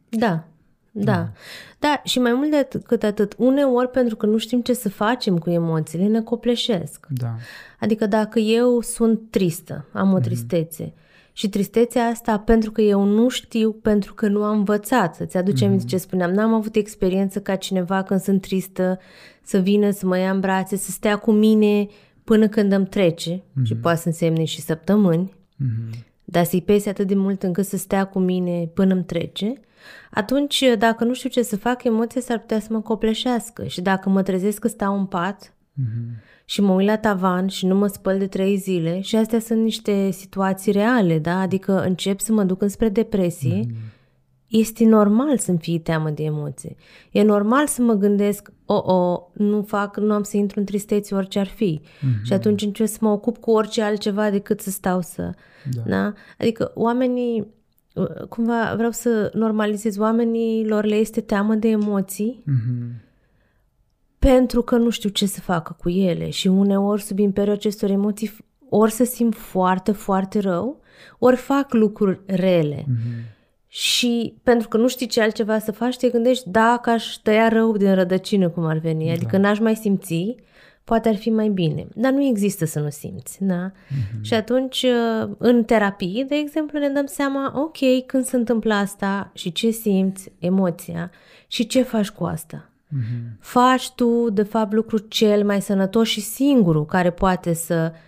[0.09, 0.44] Da,
[0.90, 1.18] da.
[1.18, 1.33] Mm.
[1.79, 5.51] Da, și mai mult decât atât, uneori pentru că nu știm ce să facem cu
[5.51, 7.07] emoțiile, ne copleșesc.
[7.11, 7.35] Da.
[7.81, 11.03] Adică dacă eu sunt tristă, am o tristețe, mm.
[11.33, 15.14] Și tristețea asta pentru că eu nu știu, pentru că nu am învățat.
[15.14, 15.68] Să-ți aduce mm-hmm.
[15.68, 16.31] aminte ce spuneam.
[16.31, 18.99] N-am avut experiență ca cineva când sunt tristă
[19.42, 21.87] să vină, să mă ia în brațe, să stea cu mine
[22.27, 23.39] până când îmi trece.
[23.39, 23.62] Mm-hmm.
[23.65, 25.33] Și poate să însemne și săptămâni.
[25.33, 26.05] Mm-hmm.
[26.25, 29.53] dar să-i pese atât de mult încât să stea cu mine până îmi trece,
[30.11, 34.09] atunci dacă nu știu ce să fac, emoția s-ar putea să mă copleșească și dacă
[34.09, 36.23] mă trezesc că stau în pat mm-hmm.
[36.45, 39.62] și mă uit la tavan și nu mă spăl de trei zile și astea sunt
[39.62, 41.41] niște situații reale, da?
[41.41, 43.86] Adică încep să mă duc înspre depresie, mm-hmm
[44.59, 46.77] este normal să-mi fie teamă de emoții.
[47.11, 50.64] E normal să mă gândesc, o, oh, oh, nu fac, nu am să intru în
[50.64, 51.81] tristețe orice ar fi.
[51.83, 52.23] Mm-hmm.
[52.23, 55.31] Și atunci încerc să mă ocup cu orice altceva decât să stau să...
[55.75, 55.83] Da.
[55.87, 56.12] da?
[56.38, 57.47] Adică oamenii,
[58.29, 63.05] cumva vreau să normalizez, oamenii lor le este teamă de emoții mm-hmm.
[64.19, 68.31] pentru că nu știu ce să facă cu ele și uneori sub imperiul acestor emoții
[68.69, 70.81] ori să simt foarte, foarte rău,
[71.19, 72.85] ori fac lucruri rele.
[72.88, 73.35] Mm-hmm
[73.77, 77.77] și pentru că nu știi ce altceva să faci, te gândești dacă aș tăia rău
[77.77, 79.07] din rădăcină, cum ar veni.
[79.07, 79.12] Da.
[79.12, 80.37] Adică n-aș mai simți,
[80.85, 81.87] poate ar fi mai bine.
[81.95, 83.37] Dar nu există să nu simți.
[83.41, 83.71] Da?
[83.71, 84.21] Mm-hmm.
[84.21, 89.31] Și atunci, uh, în terapie, de exemplu, ne dăm seama, ok, când se întâmplă asta
[89.35, 91.11] și ce simți, emoția,
[91.47, 92.71] și ce faci cu asta.
[92.87, 93.39] Mm-hmm.
[93.41, 98.05] Faci tu, de fapt, lucrul cel mai sănătos și singurul care poate să Uh,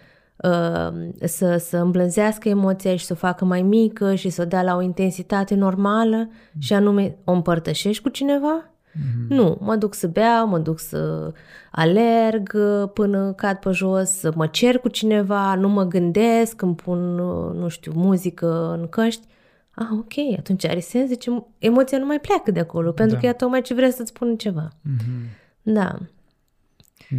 [1.24, 4.76] să, să îmblânzească emoția și să o facă mai mică și să o dea la
[4.76, 6.60] o intensitate normală mm.
[6.60, 8.70] și anume o împărtășești cu cineva?
[8.92, 9.28] Mm-hmm.
[9.28, 11.32] Nu, mă duc să beau, mă duc să
[11.70, 12.56] alerg
[12.92, 17.14] până cad pe jos, să mă cer cu cineva, nu mă gândesc, îmi pun,
[17.58, 19.26] nu știu, muzică în căști.
[19.70, 21.26] Ah, ok, atunci are sens, deci
[21.58, 23.20] emoția nu mai pleacă de acolo, pentru da.
[23.20, 24.68] că ea tocmai ce vrea să-ți spună ceva.
[24.68, 25.36] Mm-hmm.
[25.62, 25.98] Da.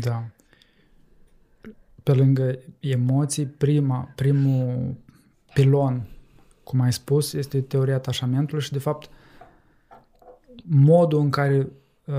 [0.01, 0.23] Da
[2.09, 4.95] pe lângă emoții, prima, primul
[5.53, 6.07] pilon,
[6.63, 9.09] cum ai spus, este teoria atașamentului și, de fapt,
[10.63, 11.57] modul în care
[12.05, 12.15] uh,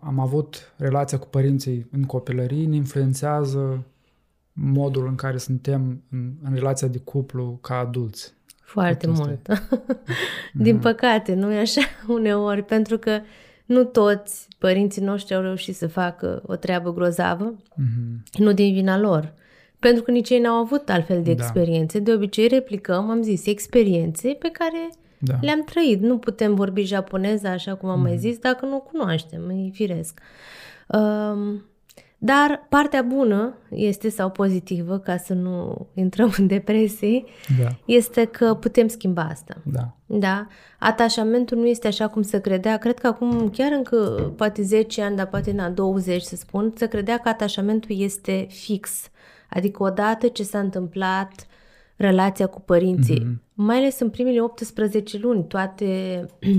[0.00, 3.84] am avut relația cu părinții în copilărie ne influențează
[4.52, 8.34] modul în care suntem în, în relația de cuplu ca adulți.
[8.62, 9.48] Foarte mult.
[10.66, 13.20] Din păcate, nu e așa uneori, pentru că
[13.66, 18.38] nu toți părinții noștri au reușit să facă o treabă grozavă, mm-hmm.
[18.38, 19.34] nu din vina lor.
[19.78, 21.42] Pentru că nici ei n-au avut altfel de da.
[21.42, 21.98] experiențe.
[21.98, 25.34] De obicei replicăm, am zis, experiențe pe care da.
[25.40, 26.00] le-am trăit.
[26.00, 28.02] Nu putem vorbi japoneză, așa cum am mm.
[28.02, 28.20] mai mhm.
[28.20, 30.20] zis, dacă nu cunoaștem, e firesc.
[30.88, 31.64] Um,
[32.26, 37.24] dar partea bună este, sau pozitivă, ca să nu intrăm în depresie,
[37.62, 37.68] da.
[37.84, 39.56] este că putem schimba asta.
[39.64, 39.96] Da.
[40.06, 40.46] da.
[40.78, 42.76] Atașamentul nu este așa cum se credea.
[42.76, 43.96] Cred că acum, chiar încă
[44.36, 49.10] poate 10 ani, dar poate în 20 să spun, se credea că atașamentul este fix.
[49.50, 51.46] Adică odată ce s-a întâmplat
[51.96, 53.54] relația cu părinții, mm-hmm.
[53.54, 56.56] mai ales în primele 18 luni, toate uh,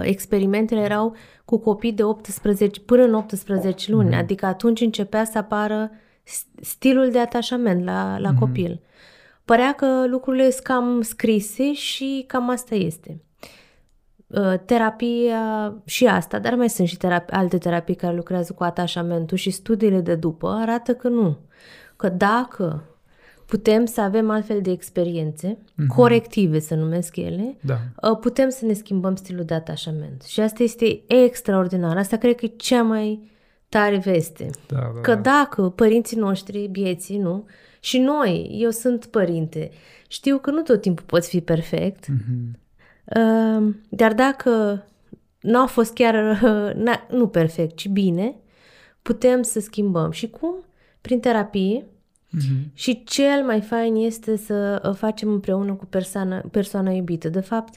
[0.00, 4.18] experimentele erau cu copii de 18 până în 18 luni, mm-hmm.
[4.18, 5.90] adică atunci începea să apară
[6.60, 8.38] stilul de atașament la, la mm-hmm.
[8.38, 8.80] copil.
[9.44, 13.20] Părea că lucrurile sunt cam scrise și cam asta este.
[14.26, 19.36] Uh, terapia și asta, dar mai sunt și terapi, alte terapii care lucrează cu atașamentul
[19.36, 21.38] și studiile de după arată că nu.
[21.96, 22.84] Că dacă
[23.46, 25.86] putem să avem altfel de experiențe, mm-hmm.
[25.96, 27.78] corective să numesc ele, da.
[28.10, 30.22] Uh, putem să ne schimbăm stilul de atașament.
[30.22, 31.96] Și asta este extraordinar.
[31.96, 33.30] Asta cred că e cea mai
[33.68, 34.50] tare veste.
[34.66, 35.20] Da, da, că da.
[35.20, 37.46] dacă părinții noștri, bieții, nu,
[37.80, 39.70] și noi, eu sunt părinte,
[40.08, 42.64] știu că nu tot timpul poți fi perfect, mm-hmm.
[43.06, 44.84] Ehm, dar dacă
[45.40, 46.42] nu a fost chiar,
[47.18, 48.34] nu perfect, ci bine,
[49.02, 50.10] putem să schimbăm.
[50.10, 50.54] Și cum?
[51.00, 51.86] Prin terapie.
[52.36, 52.72] Mm-hmm.
[52.74, 57.28] Și cel mai fain este să uh, facem împreună cu persoana, persoana iubită.
[57.28, 57.74] De fapt,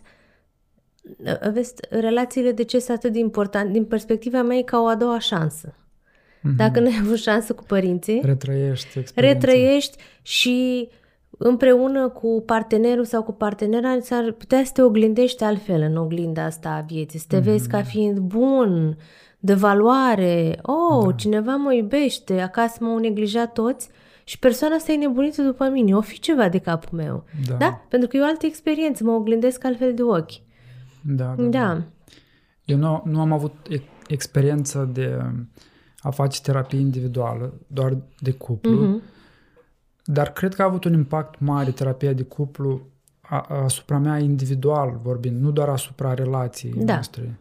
[1.04, 3.72] uh, vezi, relațiile de ce sunt atât de important?
[3.72, 5.74] Din perspectiva mea e ca o a doua șansă.
[5.74, 6.56] Mm-hmm.
[6.56, 10.90] Dacă nu ai avut șansă cu părinții, retrăiești, retrăiești și
[11.38, 16.70] împreună cu partenerul sau cu partenera s-ar putea să te oglindești altfel în oglinda asta
[16.70, 17.44] a vieții, să te mm-hmm.
[17.44, 18.98] vezi ca fiind bun,
[19.40, 21.12] de valoare, oh, da.
[21.12, 23.90] cineva mă iubește, acasă m-au neglijat toți
[24.30, 27.24] și persoana asta e nebunită după mine, o fi ceva de capul meu.
[27.48, 27.56] Da.
[27.56, 27.82] da?
[27.90, 30.32] Pentru că e o altă experiență, mă oglindesc altfel de ochi.
[31.02, 31.44] Da, da.
[31.44, 31.50] da.
[31.50, 31.84] da.
[32.66, 33.54] Eu nu, nu am avut
[34.08, 35.22] experiență de
[36.00, 38.86] a face terapie individuală, doar de cuplu.
[38.86, 39.04] Mm-hmm.
[40.04, 42.88] Dar cred că a avut un impact mare terapia de cuplu
[43.64, 46.94] asupra mea individual vorbind, nu doar asupra relației da.
[46.94, 47.40] noastre.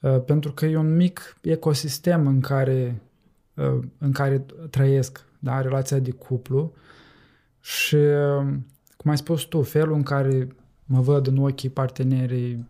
[0.00, 3.02] Uh, pentru că e un mic ecosistem în care,
[3.54, 6.72] uh, în care trăiesc da, relația de cuplu
[7.60, 10.48] și, um, cum ai spus tu, felul în care
[10.84, 12.68] mă văd în ochii partenerii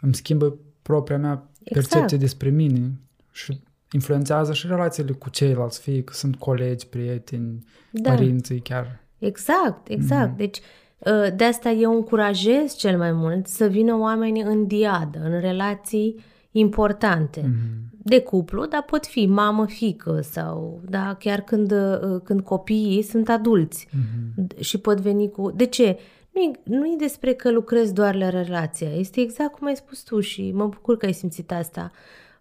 [0.00, 1.88] îmi schimbă propria mea exact.
[1.88, 2.92] percepție despre mine
[3.32, 3.60] și
[3.90, 8.10] influențează și relațiile cu ceilalți, fie că sunt colegi, prieteni, da.
[8.10, 9.00] părinții chiar.
[9.18, 10.30] Exact, exact.
[10.30, 10.36] Mm.
[10.36, 10.58] Deci
[10.98, 16.24] uh, de asta eu încurajez cel mai mult să vină oamenii în diadă, în relații
[16.56, 17.40] importante.
[17.40, 17.92] Mm-hmm.
[18.06, 23.88] De cuplu, dar pot fi mamă-fică sau da, chiar când, uh, când copiii sunt adulți
[23.88, 24.58] mm-hmm.
[24.60, 25.50] și pot veni cu...
[25.50, 25.98] De ce?
[26.32, 30.20] Nu nu e despre că lucrez doar la relația, este exact cum ai spus tu
[30.20, 31.90] și mă bucur că ai simțit asta.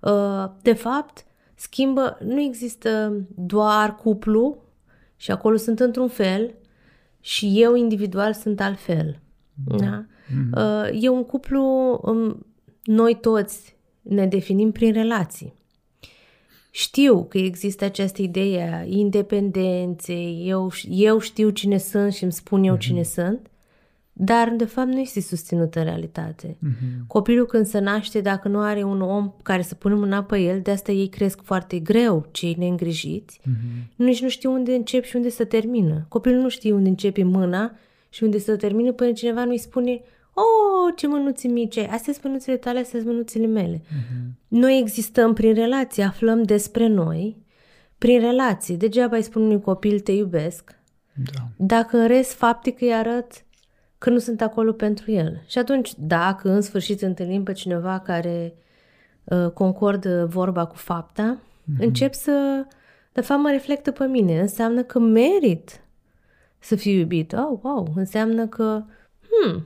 [0.02, 4.58] Uh, de fapt, schimbă, nu există doar cuplu
[5.16, 6.54] și acolo sunt într-un fel
[7.20, 9.20] și eu individual sunt altfel.
[9.66, 9.76] Da.
[9.76, 10.06] da?
[10.06, 10.92] Mm-hmm.
[10.92, 12.46] E un cuplu, um,
[12.84, 13.73] noi toți
[14.04, 15.54] ne definim prin relații.
[16.72, 22.64] Știu că există această idee a independenței, eu, eu știu cine sunt și îmi spun
[22.64, 22.80] eu mm-hmm.
[22.80, 23.48] cine sunt,
[24.14, 26.48] dar de fapt nu este susținută în realitate.
[26.48, 27.08] Mm-hmm.
[27.08, 30.62] Copilul când se naște, dacă nu are un om care să pună mâna pe el,
[30.62, 33.96] de asta ei cresc foarte greu, cei neîngrijiți, mm-hmm.
[33.96, 36.06] nici nu știu unde încep și unde să termină.
[36.10, 37.72] Copilul nu știe unde începe mâna
[38.10, 40.02] și unde să termină până cineva nu-i spune
[40.34, 41.86] Oh, ce mânuți mici ai!
[41.86, 43.78] Astea sunt mânuțele tale, astea sunt mânuțele mele.
[43.78, 44.48] Mm-hmm.
[44.48, 47.42] Noi existăm prin relații, aflăm despre noi
[47.98, 48.78] prin relații.
[48.78, 50.76] Degeaba îi spun unui copil te iubesc,
[51.14, 51.42] da.
[51.58, 53.46] dacă în rest faptic îi arăt
[53.98, 55.44] că nu sunt acolo pentru el.
[55.48, 58.54] Și atunci, dacă în sfârșit întâlnim pe cineva care
[59.24, 61.80] uh, concordă vorba cu fapta, mm-hmm.
[61.80, 62.66] încep să,
[63.12, 64.40] de fapt, mă reflectă pe mine.
[64.40, 65.82] Înseamnă că merit
[66.60, 67.34] să fiu iubit.
[67.34, 67.94] Oh, wow!
[67.96, 68.84] Înseamnă că,
[69.30, 69.66] hmm,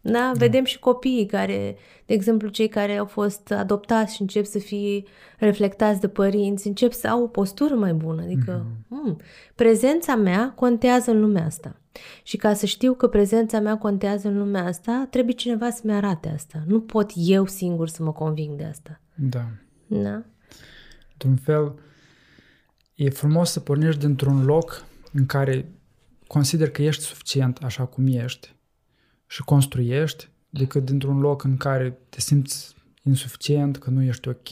[0.00, 0.12] da?
[0.12, 0.32] da?
[0.34, 5.02] Vedem și copiii care, de exemplu, cei care au fost adoptați și încep să fie
[5.38, 8.22] reflectați de părinți, încep să au o postură mai bună.
[8.22, 8.88] Adică, mm-hmm.
[8.88, 9.16] hmm,
[9.54, 11.80] prezența mea contează în lumea asta.
[12.22, 16.28] Și ca să știu că prezența mea contează în lumea asta, trebuie cineva să-mi arate
[16.28, 16.62] asta.
[16.66, 19.00] Nu pot eu singur să mă conving de asta.
[19.14, 19.46] Da.
[19.86, 20.22] Da?
[21.12, 21.74] Într-un fel,
[22.94, 25.72] e frumos să pornești dintr-un loc în care
[26.26, 28.54] consider că ești suficient așa cum ești
[29.30, 34.48] și construiești, decât dintr-un loc în care te simți insuficient, că nu ești ok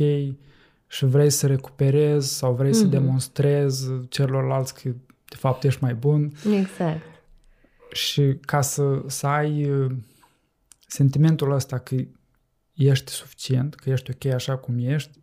[0.86, 2.74] și vrei să recuperezi sau vrei mm-hmm.
[2.74, 2.90] să mhm.
[2.90, 4.88] demonstrezi celorlalți că
[5.24, 6.32] de fapt ești mai bun.
[6.52, 7.02] Exact.
[7.92, 9.90] Și ca să, să ai uh,
[10.86, 11.96] sentimentul ăsta că
[12.74, 15.18] ești suficient, că ești ok așa cum ești,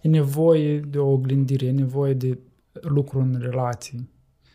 [0.00, 2.38] e nevoie de o oglindire, e nevoie de
[2.72, 4.10] lucru în relații.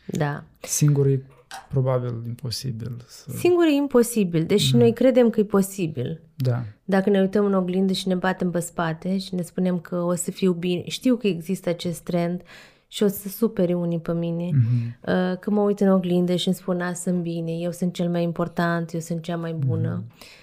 [0.06, 0.44] Da.
[0.60, 1.26] Singur e
[1.68, 3.04] probabil imposibil.
[3.06, 3.30] Să...
[3.30, 4.80] Singur e imposibil, deși mm.
[4.80, 6.20] noi credem că e posibil.
[6.34, 6.62] Da.
[6.84, 10.14] Dacă ne uităm în oglindă și ne batem pe spate și ne spunem că o
[10.14, 12.42] să fiu bine, știu că există acest trend
[12.88, 15.38] și o să supere unii pe mine, mm-hmm.
[15.40, 18.22] că mă uit în oglindă și îmi spun, a, sunt bine, eu sunt cel mai
[18.22, 20.02] important, eu sunt cea mai bună.
[20.02, 20.38] Mm-hmm.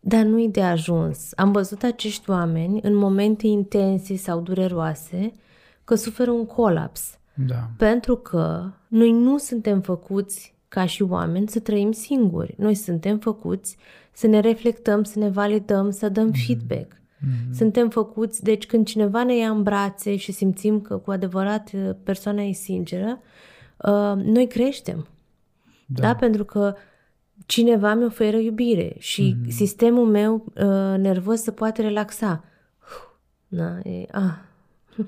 [0.00, 1.30] Dar nu-i de ajuns.
[1.34, 5.32] Am văzut acești oameni în momente intense sau dureroase
[5.84, 7.18] că suferă un colaps.
[7.34, 7.70] Da.
[7.76, 12.54] Pentru că noi nu suntem făcuți ca și oameni să trăim singuri.
[12.58, 13.76] Noi suntem făcuți
[14.12, 16.46] să ne reflectăm, să ne validăm, să dăm mm-hmm.
[16.46, 16.92] feedback.
[16.92, 17.50] Mm-hmm.
[17.52, 21.90] Suntem făcuți, deci când cineva ne ia în brațe și simțim că cu adevărat uh,
[22.02, 23.20] persoana e sinceră,
[23.76, 25.08] uh, noi creștem.
[25.86, 26.02] Da.
[26.02, 26.14] da?
[26.14, 26.74] Pentru că
[27.46, 29.48] cineva mi oferă iubire și mm-hmm.
[29.48, 32.44] sistemul meu uh, nervos se poate relaxa.
[33.48, 34.34] Da, e, ah.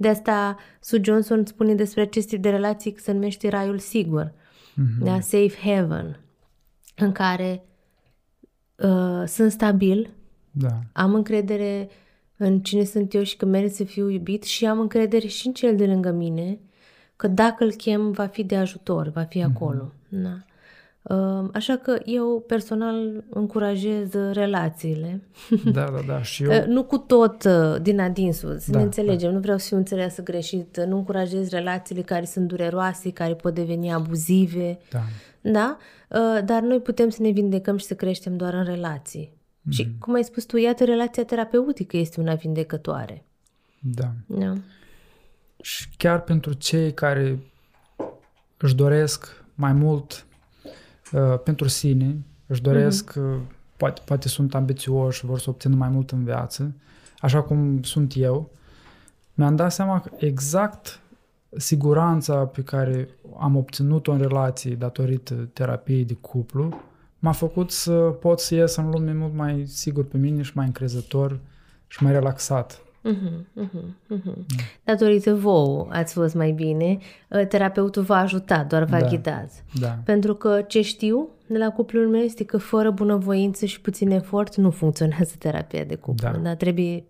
[0.00, 4.32] De asta Sue Johnson spune despre acest tip de relații că se numește raiul sigur.
[4.32, 5.02] Mm-hmm.
[5.02, 5.20] Da?
[5.20, 6.20] Safe heaven.
[6.96, 7.64] În care
[8.76, 10.10] uh, sunt stabil,
[10.50, 10.78] da.
[10.92, 11.88] am încredere
[12.36, 15.52] în cine sunt eu și că merit să fiu iubit și am încredere și în
[15.52, 16.58] cel de lângă mine
[17.16, 19.50] că dacă îl chem va fi de ajutor, va fi mhm.
[19.54, 19.92] acolo.
[19.92, 20.22] Mm-hmm.
[20.22, 20.38] Da.
[21.52, 25.22] Așa că eu personal încurajez relațiile.
[25.72, 26.22] Da, da, da.
[26.22, 26.66] Și eu...
[26.66, 29.28] Nu cu tot uh, din adinsul, să da, ne înțelegem.
[29.28, 29.34] Da.
[29.34, 30.80] Nu vreau să fiu înțeleasă greșit.
[30.86, 34.78] Nu încurajez relațiile care sunt dureroase, care pot deveni abuzive.
[34.90, 35.00] Da.
[35.40, 35.76] Da?
[36.08, 39.32] Uh, dar noi putem să ne vindecăm și să creștem doar în relații.
[39.62, 39.72] Mm.
[39.72, 43.24] Și cum ai spus tu, iată, relația terapeutică este una vindecătoare.
[43.78, 44.12] Da.
[44.26, 44.52] da.
[45.62, 47.38] Și chiar pentru cei care
[48.56, 50.26] își doresc mai mult
[51.12, 53.40] Uh, pentru sine, își doresc, uh-huh.
[53.76, 56.74] poate, poate sunt ambițioși, vor să obțină mai mult în viață,
[57.18, 58.50] așa cum sunt eu,
[59.34, 61.00] mi-am dat seama că exact
[61.56, 66.80] siguranța pe care am obținut-o în relații datorită terapiei de cuplu
[67.18, 70.66] m-a făcut să pot să ies în lume mult mai sigur pe mine și mai
[70.66, 71.40] încrezător
[71.86, 72.82] și mai relaxat.
[73.04, 74.34] Uh-huh, uh-huh, uh-huh.
[74.84, 76.98] Datorită vouă ați fost mai bine,
[77.32, 79.64] ă, terapeutul v-a ajutat, doar v-a da, ghidat.
[79.80, 79.98] Da.
[80.04, 84.56] Pentru că ce știu de la cuplul meu este că fără bunăvoință și puțin efort
[84.56, 86.28] nu funcționează terapia de cuplu.
[86.30, 86.38] Da.
[86.38, 87.04] Dar trebuie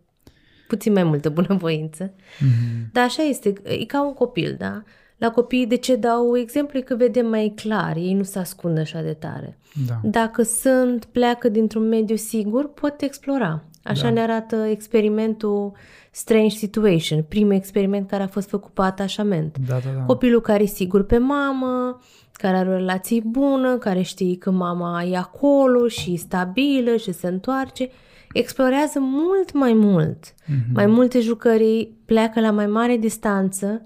[0.68, 2.10] puțin mai multă bunăvoință.
[2.10, 2.92] Uh-huh.
[2.92, 4.82] Dar așa este, e ca un copil, da?
[5.16, 8.78] La copii, de ce dau exemplu, e că vedem mai clar, ei nu se ascund
[8.78, 9.58] așa de tare.
[9.86, 10.00] Da.
[10.02, 13.64] Dacă sunt, pleacă dintr-un mediu sigur, pot explora.
[13.82, 14.10] Așa Da.
[14.10, 15.72] ne arată experimentul
[16.10, 19.56] Strange Situation, primul experiment care a fost făcut pe atașament.
[19.68, 20.02] Da, da, da.
[20.02, 22.00] Copilul care e sigur pe mamă,
[22.32, 27.12] care are o relație bună, care știe că mama e acolo și e stabilă și
[27.12, 27.88] se întoarce,
[28.32, 30.34] explorează mult mai mult.
[30.46, 30.74] Mhm.
[30.74, 33.82] Mai multe jucării pleacă la mai mare distanță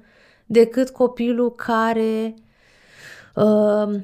[0.46, 2.34] decât copilul care
[3.34, 3.94] uh,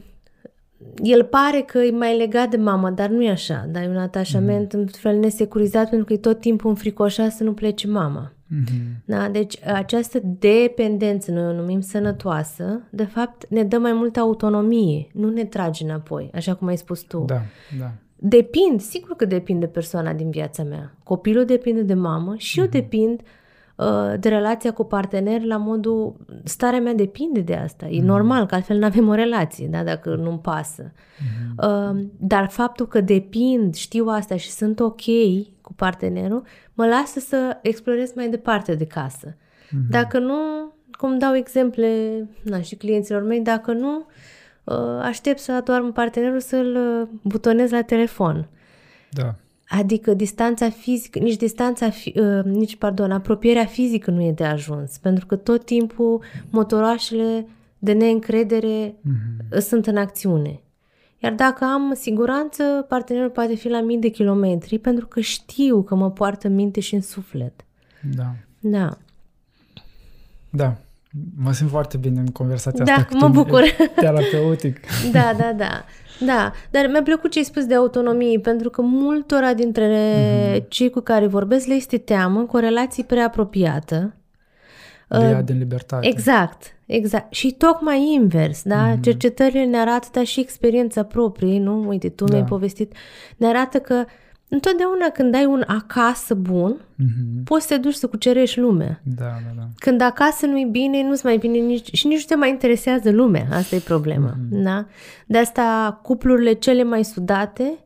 [1.02, 3.66] el pare că e mai legat de mamă, dar nu e așa.
[3.70, 7.52] Dar e un atașament în fel nesecurizat pentru că e tot timpul înfricoșat să nu
[7.52, 8.32] plece mama.
[8.46, 9.02] Mhm.
[9.04, 9.28] Da?
[9.28, 15.30] Deci această dependență, noi o numim sănătoasă, de fapt ne dă mai multă autonomie, nu
[15.30, 17.24] ne trage înapoi, așa cum ai spus tu.
[17.26, 17.40] Da,
[17.78, 17.92] da.
[18.16, 20.94] Depind, sigur că depind de persoana din viața mea.
[21.02, 23.39] Copilul depinde de mamă și eu depind uh,
[24.18, 27.86] de relația cu partener la modul, starea mea depinde de asta.
[27.86, 30.92] E normal, că altfel nu avem o relație, da, dacă nu-mi pasă.
[31.56, 35.02] Uh, dar faptul că depind, știu asta și sunt ok
[35.60, 36.42] cu partenerul,
[36.74, 39.36] mă lasă să explorez mai departe de casă.
[39.88, 40.36] Dacă nu,
[40.90, 41.88] cum dau exemple
[42.42, 44.06] na, și clienților mei, dacă nu,
[44.64, 48.48] uh, aștept să adorm partenerul să-l uh, butonez la telefon.
[49.10, 49.34] Da.
[49.72, 54.98] Adică distanța fizică, nici distanța, fi, uh, nici, pardon, apropierea fizică nu e de ajuns,
[54.98, 57.46] pentru că tot timpul motoroașele
[57.78, 59.58] de neîncredere mm-hmm.
[59.58, 60.60] sunt în acțiune.
[61.18, 65.94] Iar dacă am siguranță, partenerul poate fi la mii de kilometri, pentru că știu că
[65.94, 67.64] mă poartă în minte și în suflet.
[68.14, 68.34] Da.
[68.60, 68.98] Da.
[70.50, 70.76] Da.
[71.36, 73.42] Mă simt foarte bine în conversația Da, asta cu mă tine.
[73.42, 73.62] bucur.
[73.96, 74.80] Terapeutic.
[75.12, 75.84] Da, da, da.
[76.26, 79.88] Da, dar mi-a plăcut ce ai spus de autonomie, pentru că multora dintre
[80.54, 80.64] Mhm.
[80.68, 84.14] cei cu care vorbesc le este teamă cu o relație prea apropiată.
[85.08, 86.06] De ea din libertate.
[86.06, 87.34] Exact, exact.
[87.34, 88.76] Și tocmai invers, da?
[88.86, 88.96] Mhm.
[88.98, 89.02] Mm-hmm.
[89.02, 91.88] Cercetările ne arată, dar și experiența proprie, nu?
[91.88, 92.32] Uite, tu Da.
[92.34, 92.92] mi-ai povestit,
[93.36, 94.04] ne arată că
[94.50, 97.44] întotdeauna când ai un acasă bun, Mhm.
[97.44, 99.00] poți să te duci să cucerești lumea.
[99.16, 99.62] Da, da, da.
[99.78, 103.46] Când acasă nu-i bine, nu-ți mai bine nici, și nici nu te mai interesează lumea.
[103.52, 104.34] Asta e problema.
[104.50, 104.62] Mhm.
[104.62, 104.86] Da?
[105.26, 107.78] De asta cuplurile cele mai sudate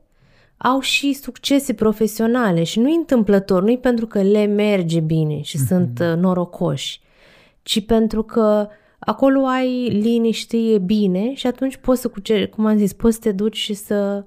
[0.56, 5.66] au și succese profesionale și nu-i întâmplător, nu-i pentru că le merge bine și Mhm.
[5.66, 7.00] sunt uh, norocoși,
[7.62, 12.76] ci pentru că acolo ai liniște, e bine și atunci poți să cuceri, cum am
[12.76, 14.24] zis, poți să te duci și să,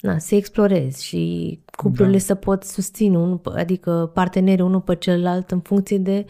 [0.00, 2.22] na, să explorezi și cuplurile Da.
[2.22, 6.26] să pot susține, unul, pe- adică partenerii unul pe celălalt în funcție de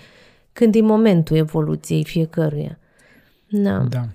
[0.53, 2.79] când e momentul evoluției fiecăruia.
[3.49, 3.79] Da.
[3.79, 4.09] Da.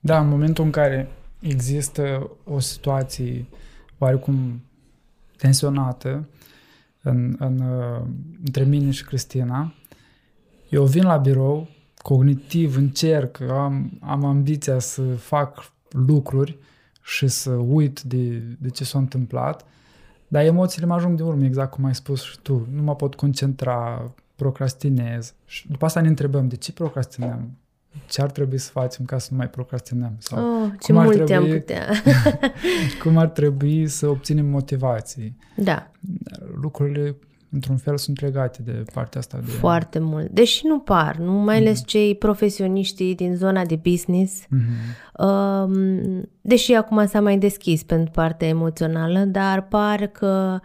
[0.00, 1.08] Da, în momentul în care
[1.40, 3.46] există o situație
[3.98, 4.60] oarecum
[5.36, 6.28] tensionată
[7.02, 8.02] în, în, uh,
[8.44, 9.74] între mine și Cristina,
[10.68, 16.58] eu vin la birou, cognitiv încerc, am, am ambiția să fac lucruri
[17.02, 19.64] și să uit de, de ce s-a întâmplat,
[20.28, 22.66] dar emoțiile mă ajung de urmă, exact cum ai spus și tu.
[22.74, 25.34] Nu mă pot concentra, procrastinez.
[25.46, 27.50] Și după asta ne întrebăm, de ce procrastinăm?
[28.08, 30.12] Ce ar trebui să facem ca să nu mai procrastinăm?
[30.18, 31.86] Sau Oh, ce cum ar multe am trebui- putea.
[33.02, 35.36] cum ar trebui să obținem motivații?
[35.56, 35.90] da,
[36.60, 37.16] Lucrurile,
[37.50, 39.38] într-un fel, sunt legate de partea asta.
[39.44, 39.50] De...
[39.50, 40.28] foarte mult.
[40.28, 44.62] Deși nu par, nu mai ales cei profesioniștii din zona de business, Mhm.
[45.26, 50.60] Um, deși acum s-a mai deschis pentru partea emoțională, dar par că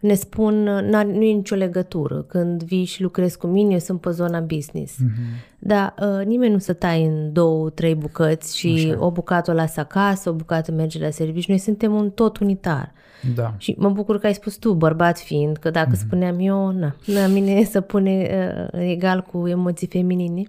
[0.00, 2.22] ne spun, n-ar, nu e nicio legătură.
[2.22, 4.98] Când vii și lucrezi cu mine, eu sunt pe zona business.
[4.98, 5.10] Mhm.
[5.58, 9.04] Dar uh, nimeni nu se taie în două, trei bucăți și Așa.
[9.04, 11.50] o bucată o lasă acasă, o bucată merge la serviciu.
[11.50, 12.92] Noi suntem un tot unitar.
[13.34, 13.54] Da.
[13.56, 16.06] Și mă bucur că ai spus tu, bărbat fiind, că dacă mm-hmm.
[16.06, 18.28] spuneam eu, na, la mine să pune
[18.72, 20.42] uh, egal cu emoții feminine,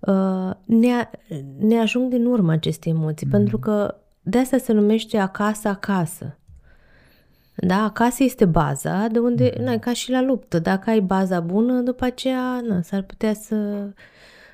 [0.00, 1.10] uh, ne,
[1.58, 3.30] ne ajung din urmă aceste emoții, mm-hmm.
[3.30, 6.38] pentru că de asta se numește acasă, acasă.
[7.56, 9.62] Da, acasă este baza, de unde, mm-hmm.
[9.62, 13.88] na, ca și la luptă, dacă ai baza bună, după aceea, na, s-ar putea să,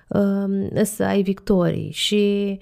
[0.08, 1.90] uh, să ai victorii.
[1.90, 2.58] Și,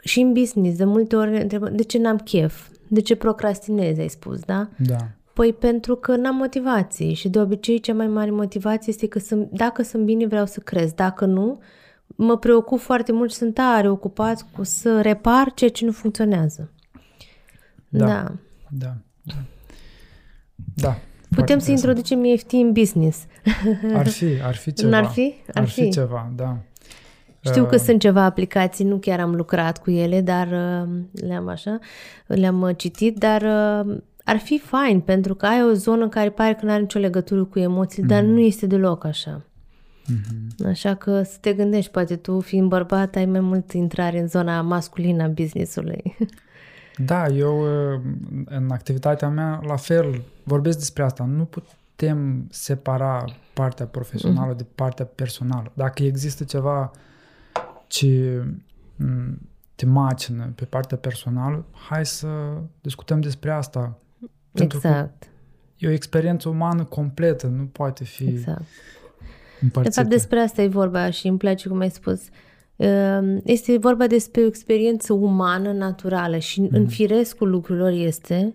[0.00, 2.68] și în business, de multe ori ne întrebăm, de ce n-am chef?
[2.88, 4.68] De ce procrastinezi, ai spus, da?
[4.76, 5.08] Da.
[5.32, 9.50] Păi pentru că n-am motivație și de obicei cea mai mare motivație este că sunt,
[9.50, 11.58] dacă sunt bine vreau să cresc, dacă nu,
[12.06, 16.70] mă preocup foarte mult și sunt tare ocupat cu să repar ceea ce nu funcționează.
[17.88, 18.06] Da.
[18.06, 18.32] da.
[18.70, 18.96] Da.
[19.26, 19.34] Da.
[20.74, 20.88] da.
[21.28, 23.18] Putem Foarte să introducem EFT în business.
[23.44, 23.96] interesant.
[24.00, 24.88] Ar fi, ar fi ceva.
[24.90, 25.34] N-ar fi?
[25.54, 25.90] Ar Ar fi fi.
[25.90, 26.56] ceva, da.
[27.40, 31.48] Știu că Uh, sunt ceva aplicații, nu chiar am lucrat cu ele, dar uh, le-am
[31.48, 31.78] așa,
[32.26, 33.42] le-am uh, citit, dar
[33.86, 36.98] uh, ar fi fain pentru că ai o zonă care pare că nu are nicio
[36.98, 38.28] legătură cu emoții, dar Mm.
[38.30, 39.42] nu este deloc așa.
[40.12, 40.66] Mm-hmm.
[40.66, 44.62] Așa că să te gândești, poate tu fiind bărbat ai mai mult intrare în zona
[44.62, 46.16] masculină a business-ului.
[46.96, 47.60] Da, eu
[48.44, 51.24] în activitatea mea la fel vorbesc despre asta.
[51.24, 54.56] Nu putem separa partea profesională mm-hmm.
[54.56, 55.72] de partea personală.
[55.74, 56.90] Dacă există ceva
[57.86, 58.44] ce
[59.74, 62.28] te macină pe partea personală, hai să
[62.80, 63.98] discutăm despre asta.
[64.52, 65.22] Pentru exact.
[65.22, 65.28] Că
[65.78, 68.62] e o experiență umană completă, nu poate fi exact.
[69.60, 69.94] împărțită.
[69.94, 72.20] De fapt, despre asta e vorba și îmi place cum ai spus.
[72.20, 72.32] Ehm,
[73.44, 76.68] este vorba despre o experiență umană, naturală și mm.
[76.72, 78.54] în firescul lucrurilor este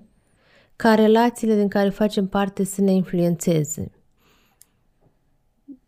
[0.75, 3.91] ca relațiile din care facem parte să ne influențeze.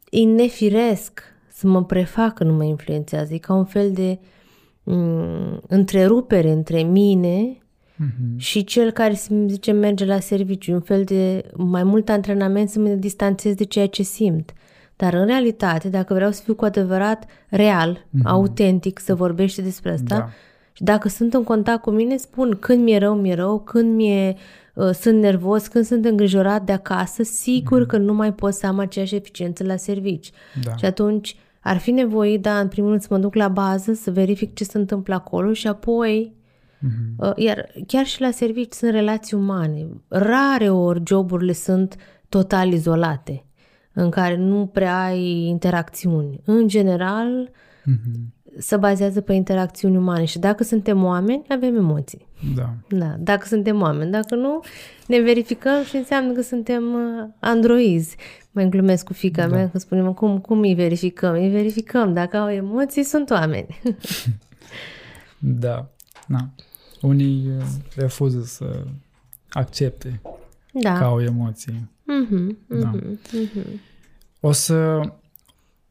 [0.10, 3.34] E nefiresc să mă prefac că nu mă influențează.
[3.34, 4.20] E ca un fel de
[4.84, 8.38] mm, întrerupere între mine mm-hmm.
[8.38, 10.74] și cel care, să zice, merge la serviciu.
[10.74, 14.54] Un fel de mai mult antrenament să mă distanțez de ceea ce simt.
[14.96, 18.24] Dar în realitate, dacă vreau să fiu cu adevărat real, mm-hmm.
[18.24, 20.30] autentic, să vorbește despre asta, da.
[20.72, 24.36] și dacă sunt în contact cu mine, spun când mi-e rău, mi-e rău, când mi-e
[24.74, 27.88] uh, sunt nervos, când sunt îngrijorat de acasă, sigur mm-hmm.
[27.88, 30.32] că nu mai pot să am aceeași eficiență la servici.
[30.64, 30.76] Da.
[30.76, 34.12] Și atunci ar fi nevoie, da, în primul rând să mă duc la bază, să
[34.12, 36.42] verific ce se întâmplă acolo și apoi
[36.84, 37.34] Mm-hmm.
[37.36, 39.88] Iar chiar și la servici sunt relații umane.
[40.08, 41.96] Rare ori joburile sunt
[42.30, 43.46] total izolate
[43.94, 46.40] în care nu prea ai interacțiuni.
[46.46, 48.58] În general, mm-hmm.
[48.58, 52.28] se bazează pe interacțiuni umane și dacă suntem oameni, avem emoții.
[52.56, 52.74] Da.
[52.90, 53.16] da.
[53.20, 54.60] Dacă suntem oameni, dacă nu,
[55.08, 58.16] ne verificăm și înseamnă că suntem uh, androizi.
[58.52, 59.56] Mai glumesc cu fica da.
[59.56, 61.34] mea că spunem, cum, cum îi verificăm?
[61.34, 62.14] Îi verificăm.
[62.14, 63.80] Dacă au emoții, sunt oameni.
[65.38, 65.90] da.
[66.28, 66.50] Na.
[67.02, 67.64] Unii uh,
[67.96, 68.84] refuză să
[69.50, 70.22] accepte
[70.72, 70.98] da.
[70.98, 71.92] că au emoții.
[72.04, 72.92] Mm-hmm, da.
[72.92, 73.80] mm-hmm.
[74.40, 75.00] O să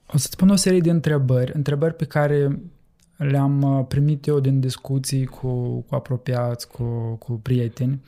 [0.06, 2.60] o să-ți pun o serie de întrebări, întrebări pe care
[3.16, 8.00] le-am uh, primit eu din discuții cu, cu apropiați, cu, cu prieteni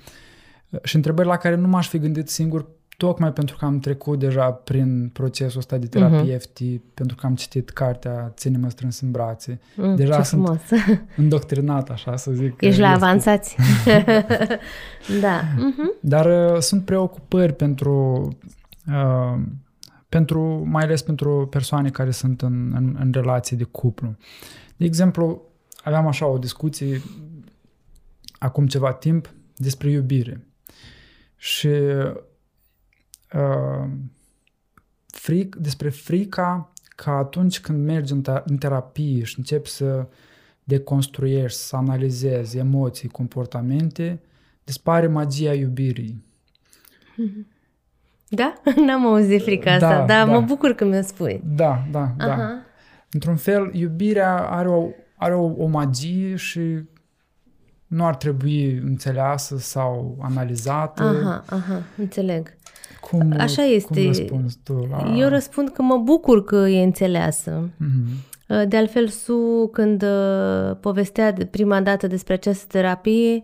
[0.71, 2.67] uh, și întrebări la care nu m-aș fi gândit singur
[2.97, 6.41] tocmai pentru că am trecut deja prin procesul ăsta de terapie uh-huh.
[6.41, 6.61] FT,
[6.95, 9.61] pentru că am citit cartea Ține-mă strâns în brațe.
[9.77, 10.61] Mm, deja sunt frumos.
[11.17, 12.61] îndoctrinat, așa să zic.
[12.61, 13.05] Ești la este...
[13.05, 13.57] avansați.
[15.21, 15.41] da.
[15.41, 16.01] Uh-huh.
[16.01, 18.29] Dar uh, sunt preocupări pentru,
[18.89, 19.41] uh,
[20.09, 24.17] pentru, mai ales pentru persoane care sunt în, în, în relații de cuplu.
[24.77, 25.43] De exemplu,
[25.83, 27.01] aveam așa o discuție
[28.39, 30.47] acum ceva timp despre iubire.
[31.37, 31.69] Și
[33.35, 33.89] uh,
[35.07, 40.07] fric, despre frica că atunci când mergi în, ta- în terapie și începi să
[40.65, 44.21] deconstruiești, să analizezi emoții, comportamente,
[44.65, 46.25] dispare magia iubirii.
[48.29, 48.55] Da?
[48.87, 50.33] N-am auzit frica asta, da, dar da.
[50.33, 51.41] mă bucur că mi-o spui.
[51.45, 52.25] Da, da, da.
[52.25, 52.37] Aha.
[52.37, 52.63] da.
[53.11, 56.83] Într-un fel, iubirea are o, are o, o magie și
[57.87, 61.03] nu ar trebui înțeleasă sau analizată.
[61.03, 62.57] Aha, aha, înțeleg.
[63.01, 63.95] Cum, Așa este.
[63.95, 65.15] Cum răspunzi tu la...
[65.17, 67.71] Eu răspund că mă bucur că e înțeleasă.
[67.71, 68.69] Mm-hmm.
[68.69, 73.43] De altfel, Su, când uh, povestea de prima dată despre această terapie,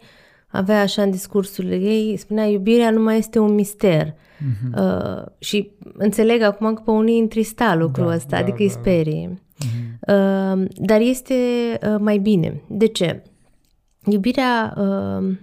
[0.49, 4.12] avea așa în discursul ei, spunea iubirea nu mai este un mister.
[4.12, 4.78] Mm-hmm.
[4.78, 8.70] Uh, și înțeleg acum că pe unii întrista lucrul da, ăsta, da, adică da, îi
[8.70, 9.28] sperie.
[9.34, 10.01] Mm-hmm.
[10.01, 11.34] Uh, dar este
[11.82, 12.62] uh, mai bine.
[12.68, 13.22] De ce?
[14.05, 15.36] Iubirea uh,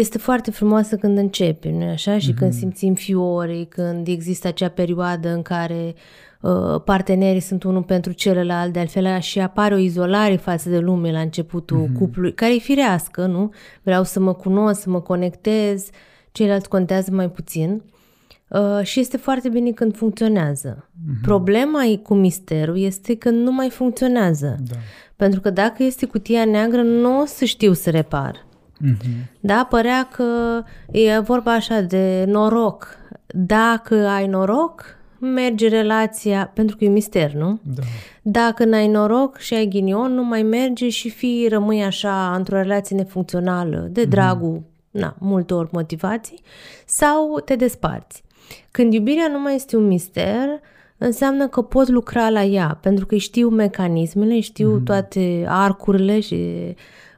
[0.00, 2.18] este foarte frumoasă când începe, nu așa?
[2.18, 2.36] Și mm-hmm.
[2.36, 5.94] când simțim fiori, când există acea perioadă în care
[6.40, 11.12] uh, partenerii sunt unul pentru celălalt, de altfel și apare o izolare față de lume
[11.12, 11.98] la începutul mm-hmm.
[11.98, 13.52] cuplului, care e firească, nu?
[13.82, 15.88] Vreau să mă cunosc, să mă conectez,
[16.32, 17.82] ceilalți contează mai puțin.
[18.48, 20.88] Uh, și este foarte bine când funcționează.
[20.88, 21.22] Mm-hmm.
[21.22, 24.56] Problema cu misterul este că nu mai funcționează.
[24.70, 24.76] Da.
[25.16, 28.50] Pentru că dacă este cutia neagră, nu o să știu să repar.
[28.82, 29.30] Mm-hmm.
[29.40, 32.96] Da, părea că e vorba așa de noroc.
[33.26, 34.84] Dacă ai noroc,
[35.18, 37.60] merge relația, pentru că e mister, nu?
[37.62, 37.82] Da.
[38.22, 42.96] Dacă n-ai noroc și ai ghinion, nu mai merge și fii rămâi așa într-o relație
[42.96, 44.10] nefuncțională, de mhm.
[44.10, 44.90] dragul, mm-hmm.
[44.90, 46.40] na, multe ori motivații,
[46.86, 48.24] sau te desparți.
[48.70, 50.60] Când iubirea nu mai este un mister,
[50.98, 54.84] înseamnă că pot lucra la ea, pentru că știu mecanismele, știu mm-hmm.
[54.84, 56.36] toate arcurile și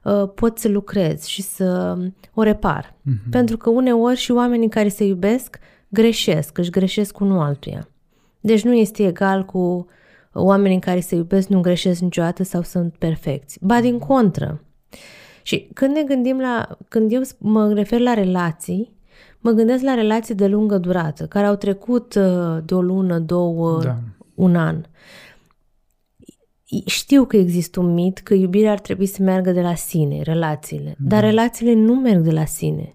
[0.05, 1.99] Uh, pot să lucrez și să
[2.35, 2.95] o repar.
[2.95, 3.31] Mm-hmm.
[3.31, 7.89] Pentru că uneori și oamenii care se iubesc greșesc, își greșesc unul altuia.
[8.41, 9.87] Deci nu este egal cu
[10.33, 13.59] oamenii care se iubesc nu greșesc niciodată sau sunt perfecți.
[13.61, 14.61] Ba din contră.
[15.43, 18.97] Și când ne gândim la, când eu mă refer la relații,
[19.41, 23.83] mă gândesc la relații de lungă durată, care au trecut uh, de o lună, două,
[23.83, 23.99] da.
[24.35, 24.85] un an.
[26.87, 30.95] Știu că există un mit că iubirea ar trebui să meargă de la sine, relațiile,
[30.99, 31.09] da.
[31.09, 32.95] dar relațiile nu merg de la sine.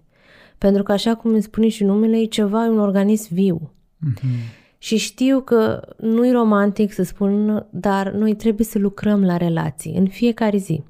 [0.58, 3.70] Pentru că, așa cum îmi spune și numele, e ceva, e un organism viu.
[4.06, 4.58] Mm-hmm.
[4.78, 10.08] Și știu că nu-i romantic să spun, dar noi trebuie să lucrăm la relații în
[10.08, 10.82] fiecare zi.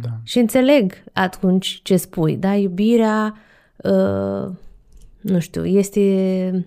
[0.00, 0.08] Da.
[0.22, 2.54] Și înțeleg atunci ce spui, da?
[2.54, 3.34] Iubirea,
[3.76, 4.50] uh,
[5.20, 6.66] nu știu, este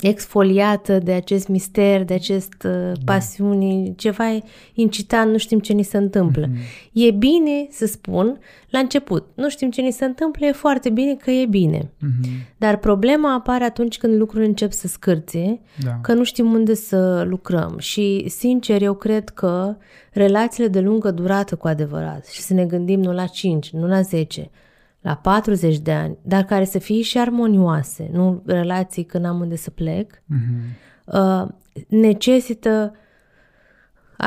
[0.00, 3.12] exfoliată de acest mister, de acest uh, da.
[3.12, 4.38] pasiuni, ceva
[4.74, 6.46] incitant, nu știm ce ni se întâmplă.
[6.46, 6.92] Mm-hmm.
[6.92, 8.38] E bine să spun
[8.70, 11.78] la început, nu știm ce ni se întâmplă, e foarte bine că e bine.
[11.78, 12.54] Mm-hmm.
[12.56, 15.98] Dar problema apare atunci când lucrurile încep să scârție, da.
[16.02, 17.76] că nu știm unde să lucrăm.
[17.78, 19.76] Și, sincer, eu cred că
[20.12, 24.00] relațiile de lungă durată cu adevărat, și să ne gândim nu la 5, nu la
[24.00, 24.50] 10,
[25.02, 29.56] la 40 de ani, dar care să fie și armonioase, nu relații când am unde
[29.56, 30.76] să plec, mm-hmm.
[31.04, 31.48] uh,
[31.88, 32.94] necesită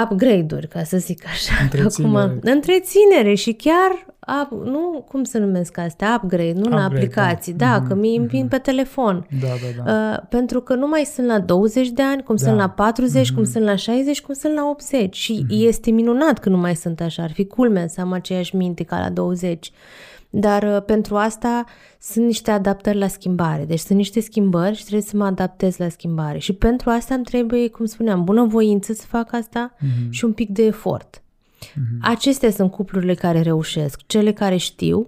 [0.03, 1.53] upgrade-uri, ca să zic așa.
[1.63, 2.17] Întreținere.
[2.17, 4.05] Acum, întreținere și chiar,
[4.41, 7.95] up, nu, cum să numesc astea, upgrade, nu upgrade, în aplicații, da, da mm-hmm, că
[7.95, 8.49] mi-i mm-hmm.
[8.49, 9.27] pe telefon.
[9.41, 10.11] Da, da, da.
[10.11, 12.43] Uh, pentru că nu mai sunt la 20 de ani, cum da.
[12.43, 13.35] sunt la 40, mm-hmm.
[13.35, 15.67] cum sunt la 60, cum sunt la 80 și mm-hmm.
[15.67, 18.99] este minunat că nu mai sunt așa, ar fi culmea să am aceeași minte ca
[18.99, 19.71] la 20.
[20.37, 21.65] Dar uh, pentru asta
[21.99, 23.65] sunt niște adaptări la schimbare.
[23.65, 26.37] Deci sunt niște schimbări și trebuie să mă adaptez la schimbare.
[26.37, 30.09] Și pentru asta îmi trebuie, cum spuneam, bunăvoință să fac asta mm-hmm.
[30.09, 31.23] și un pic de efort.
[31.59, 31.99] Mm-hmm.
[32.01, 35.07] Acestea sunt cuplurile care reușesc, cele care știu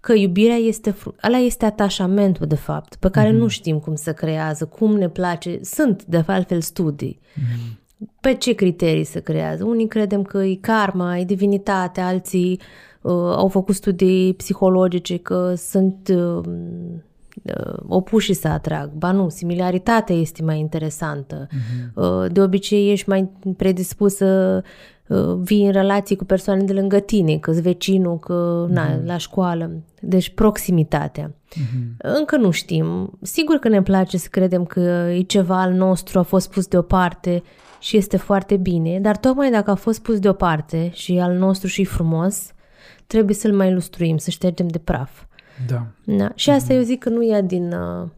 [0.00, 3.38] că iubirea este, ăla este atașamentul de fapt, pe care mm-hmm.
[3.38, 5.58] nu știm cum se creează, cum ne place.
[5.62, 7.20] Sunt de altfel studii.
[7.20, 7.80] Mm-hmm.
[8.20, 9.64] Pe ce criterii se creează?
[9.64, 16.08] Unii credem că e karma, e divinitate, alții uh, au făcut studii psihologice că sunt
[16.14, 16.40] uh,
[17.42, 18.90] uh, opuși să atrag.
[18.92, 21.46] Ba nu, similaritatea este mai interesantă.
[21.46, 21.92] Uh-huh.
[21.94, 24.62] Uh, de obicei ești mai predispus să
[25.06, 28.72] uh, vii în relații cu persoane de lângă tine, că vecinul, că uh-huh.
[28.72, 29.70] na, la școală.
[30.00, 31.30] Deci proximitatea.
[31.30, 31.96] Uh-huh.
[31.98, 33.18] Încă nu știm.
[33.22, 34.80] Sigur că ne place să credem că
[35.16, 37.42] e ceva al nostru, a fost pus deoparte
[37.80, 41.84] și este foarte bine, dar tocmai dacă a fost pus deoparte și al nostru și
[41.84, 42.51] frumos,
[43.12, 45.24] trebuie să-l mai ilustruim, să ștergem de praf.
[45.66, 45.86] Da.
[46.04, 46.32] da.
[46.34, 46.76] Și asta mm-hmm.
[46.76, 47.72] eu zic că nu e din...
[47.72, 48.08] Uh,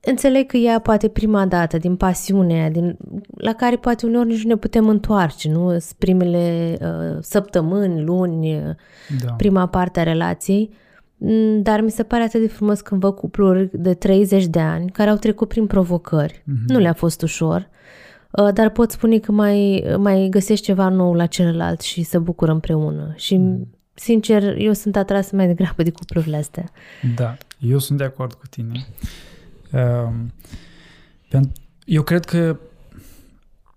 [0.00, 2.96] înțeleg că ea poate prima dată, din pasiunea, din,
[3.36, 5.76] la care poate uneori nici nu ne putem întoarce, nu?
[5.98, 8.76] Primele uh, săptămâni, luni,
[9.24, 9.32] da.
[9.32, 10.70] prima parte a relației,
[11.16, 14.90] mm, dar mi se pare atât de frumos când văd cupluri de 30 de ani
[14.90, 16.42] care au trecut prin provocări.
[16.42, 16.66] Mm-hmm.
[16.66, 17.76] Nu le-a fost ușor, Uh,
[18.54, 23.12] dar pot spune că mai, mai găsești ceva nou la celălalt și să bucură împreună.
[23.16, 23.68] Și, mm.
[23.94, 26.70] sincer, eu sunt atras mai degrabă de cuplurile astea.
[27.14, 28.86] Da, eu sunt de acord cu tine.
[29.72, 30.32] Um,
[31.84, 32.58] eu cred că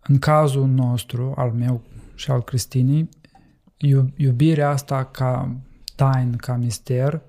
[0.02, 1.82] în cazul nostru, al meu
[2.16, 3.10] și al Cristinii,
[4.16, 5.56] iubirea asta ca
[5.96, 7.22] tain, ca mister,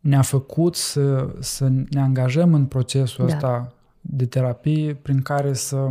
[0.00, 3.34] ne-a făcut să, să ne angajăm în procesul da.
[3.34, 3.75] ăsta
[4.08, 5.88] de terapie prin care să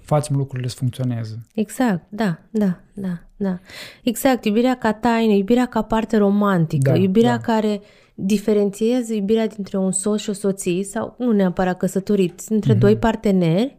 [0.00, 1.46] facem lucrurile să funcționeze.
[1.54, 3.58] Exact, da, da, da, da.
[4.02, 7.42] Exact, iubirea ca taină, iubirea ca parte romantică, da, iubirea da.
[7.42, 7.80] care
[8.14, 12.78] diferențiază iubirea dintre un soț și o soție sau nu neapărat căsătoriți, între mm-hmm.
[12.78, 13.76] doi parteneri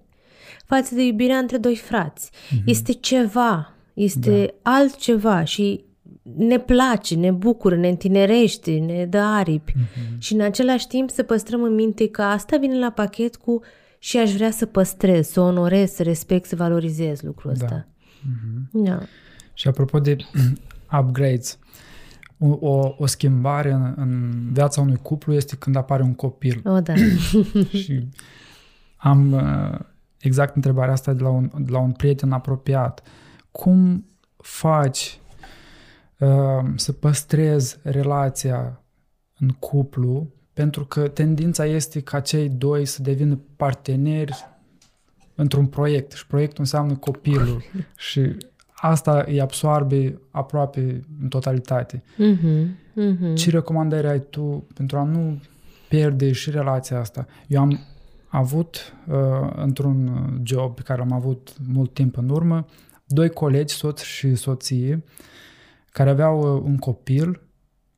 [0.65, 2.29] față de iubirea între doi frați.
[2.31, 2.63] Mm-hmm.
[2.65, 4.71] Este ceva, este da.
[4.71, 5.83] altceva și
[6.21, 10.17] ne place, ne bucură, ne întinerește, ne dă aripi uh-huh.
[10.17, 13.61] și în același timp să păstrăm în minte că asta vine la pachet cu
[13.99, 17.65] și aș vrea să păstrez, să onorez, să respect, să valorizez lucrul da.
[17.65, 17.87] ăsta.
[17.87, 18.71] Uh-huh.
[18.71, 18.99] Da.
[19.53, 20.15] Și apropo de
[20.99, 21.59] upgrades,
[22.37, 26.61] o, o, o schimbare în, în viața unui cuplu este când apare un copil.
[26.65, 26.93] O, da.
[27.83, 28.07] și
[28.97, 29.79] am uh,
[30.17, 33.03] exact întrebarea asta de la un, de la un prieten apropiat.
[33.51, 34.05] Cum
[34.37, 35.22] faci Ehm,
[36.75, 38.83] să păstrez relația
[39.39, 44.51] în cuplu, pentru că tendința este ca cei doi să devină parteneri
[45.35, 47.63] într-un proiect și proiectul înseamnă copilul
[48.09, 48.35] și
[48.73, 52.03] asta îi absorbe aproape în totalitate.
[52.03, 53.35] Uh-huh, uh-huh.
[53.35, 55.41] Ce recomandări ai tu pentru a nu
[55.89, 57.25] pierde și relația asta?
[57.47, 57.79] Eu am
[58.27, 60.09] avut uh, într-un
[60.43, 62.65] job pe care am avut mult timp în urmă,
[63.05, 65.03] doi colegi, soț și soție,
[65.93, 67.41] care aveau uh, un copil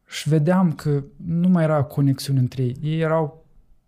[0.08, 2.76] și vedeam că nu mai era conexiune între ei.
[2.82, 3.46] Ei erau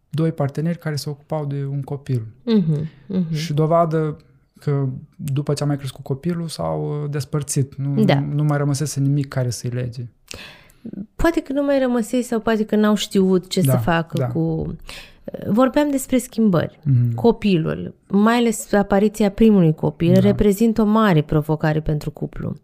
[0.10, 2.26] doi parteneri care se ocupau de un copil.
[2.26, 3.32] Uh-huh, uh-huh.
[3.32, 4.18] Și dovadă
[4.60, 7.76] că după ce a mai crescut copilul s-au uh, despărțit.
[7.76, 8.20] Nu, da.
[8.20, 10.08] nu mai rămăsese nimic care să-i lege.
[11.16, 14.28] poate că nu mai rămăsei sau poate că n-au știut ce Da, să facă da.
[14.28, 14.76] cu...
[15.48, 16.80] Vorbeam despre schimbări.
[16.84, 17.14] Mhm.
[17.16, 20.20] Copilul, mai ales apariția primului copil, Da.
[20.20, 22.56] reprezintă o mare provocare pentru cuplu.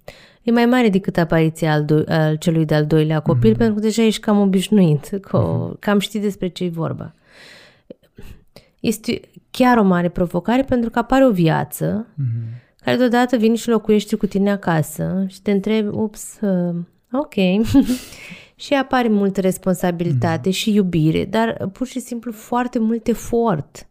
[0.42, 3.58] E mai mare decât apariția al, do- al celui de-al doilea copil, Mhm.
[3.58, 7.14] pentru că deja ești cam obișnuit, că, cam știi despre ce e vorba.
[8.80, 9.20] Este
[9.52, 12.62] chiar o mare provocare pentru că apare o viață Mhm.
[12.84, 16.76] care deodată vine și locuiește cu tine acasă și te întrebi, ups, uh,
[17.12, 17.34] ok.
[18.64, 23.88] și apare multă responsabilitate și iubire, dar pur și simplu foarte mult efort.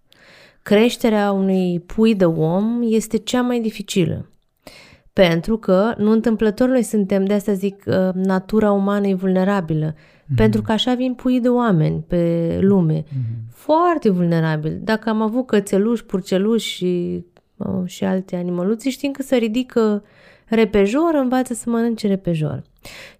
[0.62, 4.30] Creșterea unui pui de om este cea mai dificilă.
[5.12, 9.94] Pentru că, nu întâmplător, noi suntem, de asta zic, uh, natura umană e vulnerabilă.
[10.36, 13.04] Pentru că așa vin pui de oameni pe lume.
[13.50, 14.80] Foarte vulnerabil.
[14.82, 17.24] Dacă am avut cățeluși, purceluși și,
[17.56, 20.02] uh, și alte animăluțe, știm că se ridică
[20.54, 22.62] repejor, învață să mănânce repejor.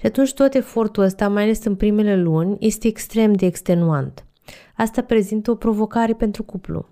[0.01, 4.25] Și atunci tot efortul ăsta, mai ales în primele luni, este extrem de extenuant.
[4.77, 6.89] Asta prezintă o provocare pentru cuplu.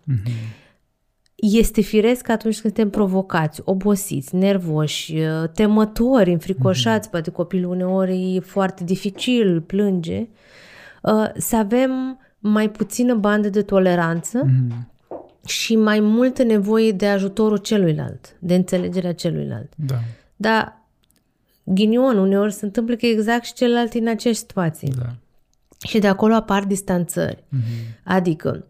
[1.34, 8.34] Este firesc că atunci când suntem provocați, obosiți, nervoși, uh, temători, înfricoșați, poate copilul uneori
[8.36, 10.28] e foarte dificil, plânge,
[11.02, 14.88] uh, să avem mai puțină bandă de toleranță Mhm.
[15.46, 19.72] și mai multă nevoie de ajutorul celuilalt, de înțelegerea celuilalt.
[19.76, 19.94] Da.
[20.40, 20.82] Dar
[21.64, 24.92] ghinion, uneori se întâmplă că exact și celălalt e în aceeași situație.
[24.98, 25.14] Da.
[25.86, 27.44] Și de acolo apar distanțări.
[28.04, 28.64] Adică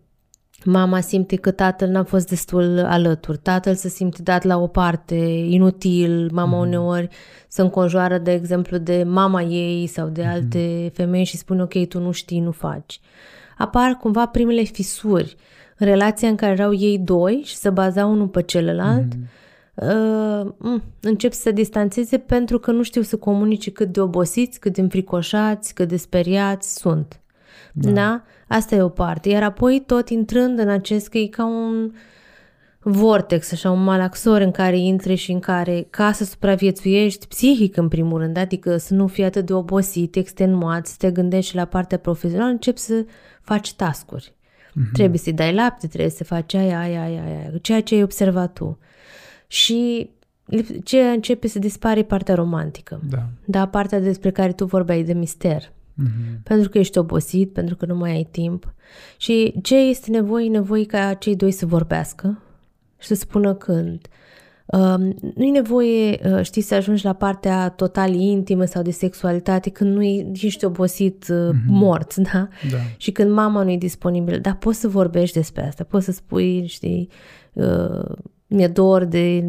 [0.65, 5.15] mama simte că tatăl n-a fost destul alături, tatăl se simte dat la o parte,
[5.49, 7.09] inutil, mama uneori
[7.49, 11.99] se înconjoară, de exemplu, de mama ei sau de alte femei și spune ok, tu
[12.01, 13.01] nu știi, nu faci.
[13.59, 15.37] Apar cumva primele fisuri
[15.77, 19.13] în relația în care erau ei doi și se bazau unul pe celălalt,
[19.83, 24.61] uh, mm, încep să se distanțeze pentru că nu știu să comunice cât de obosiți,
[24.61, 27.21] cât de înfricoșați, cât de speriați sunt.
[27.73, 27.91] Da.
[27.91, 28.23] da?
[28.49, 29.29] Asta e o parte.
[29.29, 31.93] Iar apoi tot intrând în acest, că e ca un
[32.83, 37.89] vortex, așa, un malaxor în care intri și în care, ca să supraviețuiești psihic în
[37.89, 41.65] primul rând, adică să nu fii atât de obosit, extenuat, să te gândești și la
[41.65, 43.05] partea profesională, începi să
[43.43, 44.35] faci tascuri.
[44.71, 44.93] Mm-hmm.
[44.93, 48.53] Trebuie să-i dai lapte, trebuie să faci aia, aia, aia, aia, ceea ce ai observat
[48.53, 48.79] tu.
[49.51, 50.11] Și
[50.85, 53.01] ce începe să dispare e partea romantică.
[53.09, 53.27] Da.
[53.45, 55.73] Da, partea despre care tu vorbeai de mister.
[55.95, 56.43] Mhm.
[56.43, 58.75] Pentru că ești obosit, pentru că nu mai ai timp.
[59.17, 60.45] Și ce este nevoie?
[60.45, 62.43] E nevoie ca cei doi să vorbească
[62.99, 64.07] și să spună când.
[64.67, 69.71] Um, nu e nevoie, uh, știi, să ajungi la partea total intimă sau de sexualitate
[69.71, 72.49] când nu e- ești obosit, uh, mort, da?
[72.71, 72.77] Da.
[72.97, 76.67] Și când mama nu e disponibilă, dar poți să vorbești despre asta, poți să spui,
[76.67, 77.09] știi,
[77.53, 78.17] uh,
[78.51, 79.45] mi-e dor de,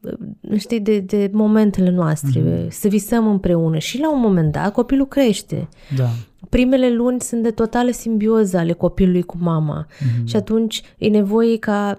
[0.00, 3.78] uh, știi, de, de momentele noastre, să visăm împreună.
[3.78, 5.68] Și la un moment dat copilul crește.
[5.96, 6.08] Da.
[6.48, 9.86] Primele luni sunt de totală simbioză ale copilului cu mama.
[10.24, 11.96] Și atunci e nevoie ca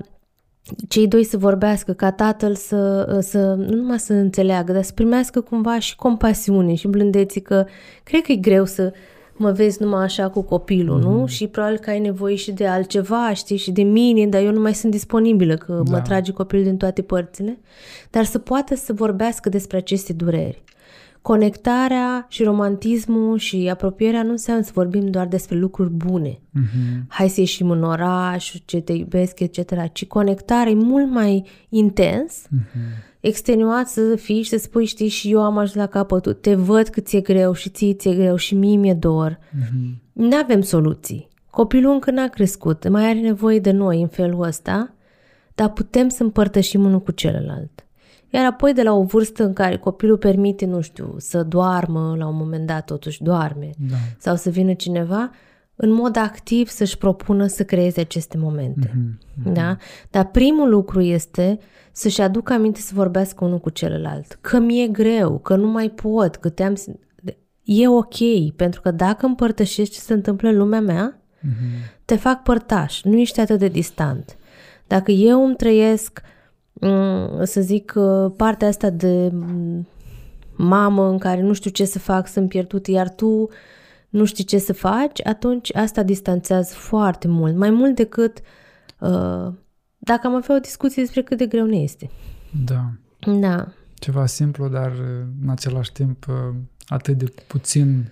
[0.87, 5.41] cei doi să vorbească, ca tatăl să, să nu numai să înțeleagă, dar să primească
[5.41, 7.65] cumva și compasiune și blândețe că
[8.03, 8.93] cred că e greu să
[9.39, 11.25] mă vezi numai așa cu copilul, nu?
[11.25, 14.59] Și probabil că ai nevoie și de altceva, știi, și de mine, dar eu nu
[14.59, 15.91] mai sunt disponibilă, că da.
[15.91, 17.59] mă trage copilul din toate părțile.
[18.09, 20.63] Dar să poată să vorbească despre aceste dureri.
[21.21, 26.39] Conectarea și romantismul și apropierea nu înseamnă să vorbim doar despre lucruri bune.
[26.49, 27.05] Mhm.
[27.07, 29.91] Hai să ieșim în oraș, ce te iubesc, etc.
[29.91, 32.41] Ci conectarea e mult mai intens,
[33.19, 36.87] extenuat să fii și să spui, știi, și eu am ajuns la capătul, te văd
[36.87, 39.39] cât ți-e greu și ție ți-e greu și mie mi-e dor.
[40.13, 41.27] Nu avem soluții.
[41.49, 44.93] Copilul încă n-a crescut, mai are nevoie de noi în felul ăsta,
[45.55, 47.83] dar putem să împărtășim unul cu celălalt.
[48.29, 52.27] Iar apoi de la o vârstă în care copilul permite, nu știu, să doarmă, la
[52.27, 53.95] un moment dat totuși doarme, Da.
[54.17, 55.31] sau să vină cineva,
[55.75, 58.91] în mod activ să-și propună să creeze aceste momente.
[58.95, 59.53] Mhm.
[59.53, 59.77] Da?
[60.09, 61.59] Dar primul lucru este
[61.91, 64.37] să-și aducă aminte să vorbească unul cu celălalt.
[64.41, 66.75] Că mi-e greu, că nu mai pot, că te-am...
[66.75, 67.07] sim-
[67.63, 68.15] E ok,
[68.55, 71.21] pentru că dacă împărtășești ce se întâmplă în lumea mea,
[72.05, 74.37] te fac părtaș, nu ești atât de distant.
[74.87, 76.21] Dacă eu îmi trăiesc,
[76.73, 79.87] mm, să zic, uh, partea asta de mm,
[80.55, 83.49] mamă în care nu știu ce să fac, sunt pierdut, iar tu
[84.09, 88.37] nu știi ce să faci, atunci asta distanțează foarte mult, mai mult decât
[88.99, 89.47] uh,
[89.99, 92.09] dacă am avea o discuție despre cât de greu ne este.
[92.65, 92.91] Da.
[93.39, 93.67] Da,
[93.99, 94.91] Ceva simplu, dar
[95.43, 96.25] în același timp
[96.87, 98.11] atât de puțin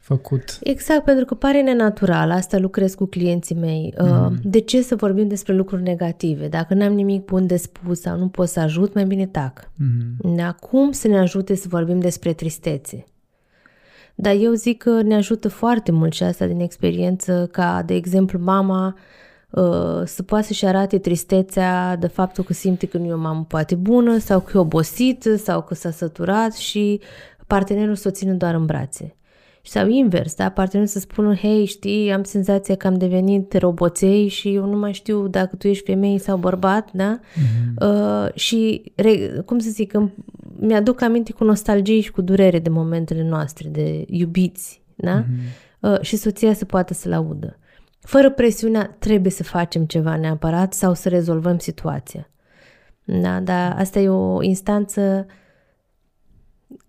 [0.00, 0.58] făcut.
[0.62, 3.94] Exact, pentru că pare nenatural, asta lucrez cu clienții mei.
[3.98, 4.38] Mm.
[4.42, 6.48] De ce să vorbim despre lucruri negative?
[6.48, 9.70] Dacă n-am nimic bun de spus sau nu pot să ajut, mai bine tac.
[9.76, 10.36] Mhm.
[10.36, 10.52] Da?
[10.52, 13.04] Cum să ne ajute să vorbim despre tristețe?
[14.14, 18.38] Dar eu zic că ne ajută foarte mult și asta din experiență, ca, de exemplu,
[18.38, 19.02] mama uh,
[20.04, 23.74] să poată să-și arate tristețea de faptul că simte că nu e o mamă poate
[23.74, 27.00] bună sau că e obosită sau că s-a săturat și
[27.46, 29.16] partenerul să o țină doar în brațe.
[29.66, 30.50] Sau invers, da?
[30.50, 34.92] Partenerul să spună, hei, știi, am senzația că am devenit roboței și eu nu mai
[34.92, 37.20] știu dacă tu ești femeie sau bărbat, da?
[37.20, 37.82] Mm-hmm.
[37.82, 39.92] Uh, și, re, cum să zic,
[40.56, 45.22] mi-aduc aminte cu nostalgie și cu durere de momentele noastre, de iubiți, da?
[45.22, 45.80] Mm-hmm.
[45.80, 47.58] Uh, și soția să poată să-l audă.
[48.04, 52.28] Fără presiunea, trebuie să facem ceva neapărat sau să rezolvăm situația.
[53.04, 55.26] Da, dar asta e o instanță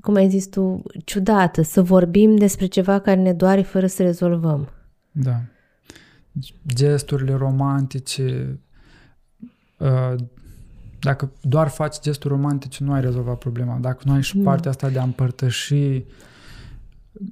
[0.01, 4.69] cum ai zis tu, ciudată, să vorbim despre ceva care ne doare fără să rezolvăm.
[5.11, 5.41] Da.
[6.73, 8.59] Gesturile romantice,
[9.77, 10.15] uh,
[10.99, 13.77] dacă doar faci gesturi romantice, nu ai rezolvat problema.
[13.77, 14.43] Dacă nu ai și mm.
[14.43, 16.03] partea asta de a împărtăși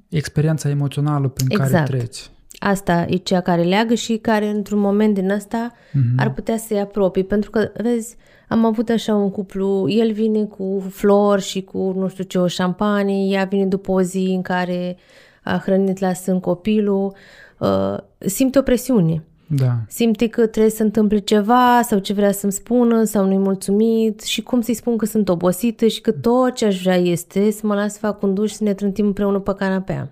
[0.09, 1.71] experiența emoțională prin exact.
[1.71, 2.29] care treci.
[2.65, 6.17] Asta e cea care leagă și care într-un moment din ăsta mm-hmm.
[6.17, 7.23] ar putea să-i apropie.
[7.23, 8.15] Pentru că, vezi,
[8.47, 12.47] am avut așa un cuplu, el vine cu flori și cu nu știu ce, o
[12.47, 14.97] șampanie, ea vine după o zi în care
[15.43, 17.15] a hrănit la sân copilul,
[17.59, 19.23] uh, simte o presiune.
[19.47, 19.77] Da.
[19.87, 24.41] Simte că trebuie să întâmple ceva sau ce vrea să-mi spună sau nu-i mulțumit și
[24.41, 27.75] cum să-i spun că sunt obosită și că tot ce aș vrea este să mă
[27.75, 30.11] las să fac un duș și să ne trântim împreună pe canapea.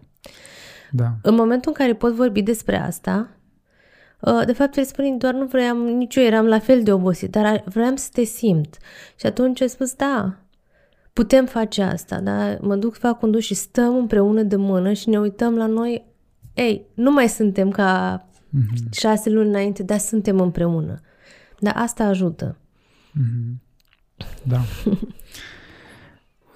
[0.92, 1.16] Da.
[1.22, 3.30] În momentul în care pot vorbi despre asta,
[4.20, 7.32] uh, de fapt, îi spune, doar nu vreau, nici eu eram la fel de obosit,
[7.32, 8.78] dar vreau să te simt.
[9.20, 10.38] Și atunci a spus, da,
[11.14, 12.58] putem face asta, da?
[12.62, 16.06] Mă duc, fac un duș și stăm împreună de mână și ne uităm la noi.
[16.54, 18.92] Ei, nu mai suntem ca mm-hmm.
[18.92, 21.00] șase luni înainte, dar suntem împreună.
[21.60, 22.58] Dar asta ajută.
[23.10, 23.70] Mm-hmm.
[24.44, 24.62] Da.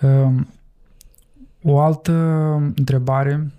[0.08, 0.48] um,
[1.64, 2.12] o altă
[2.76, 3.52] întrebare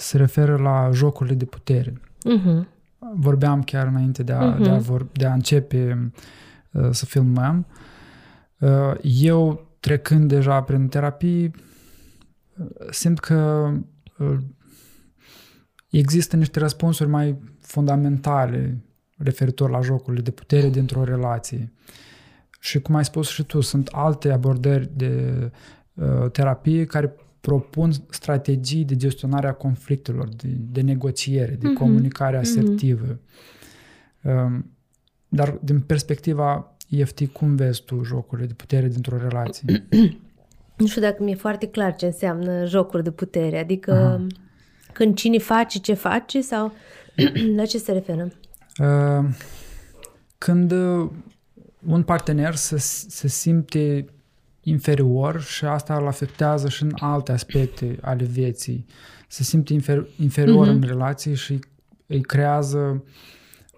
[0.00, 1.92] se referă la jocurile de putere.
[1.92, 2.68] Uh-huh.
[3.14, 4.62] Vorbeam chiar înainte de a, uh-huh.
[4.62, 6.12] de a, vor, de a începe
[6.72, 7.66] uh, să filmăm.
[8.58, 13.70] Uh, eu, trecând deja prin terapii, uh, simt că
[14.18, 14.36] uh,
[15.90, 18.84] există niște răspunsuri mai fundamentale
[19.16, 21.72] referitor la jocurile de putere dintr-o relație.
[22.60, 25.34] Și cum ai spus și tu, sunt alte abordări de
[25.94, 31.78] uh, terapie care propun strategii de gestionare a conflictelor, de, de negociere, de mm-hmm.
[31.78, 32.46] comunicare mhm.
[32.46, 33.18] asertivă.
[34.24, 34.62] Mm-hmm.
[35.28, 39.86] Dar din perspectiva EFT, cum vezi tu jocurile de putere dintr-o relație?
[40.76, 44.26] Nu știu dacă mi-e foarte clar ce înseamnă jocuri de putere, adică Aha.
[44.92, 46.72] când cine face ce face sau
[47.56, 48.32] la ce se referă?
[50.38, 50.72] Când
[51.86, 52.76] un partener se,
[53.08, 54.04] se simte
[54.62, 58.86] inferior și asta îl afectează și în alte aspecte ale vieții.
[59.28, 60.70] Se simte infer, inferior mm-hmm.
[60.70, 61.58] în relații și
[62.06, 63.04] îi creează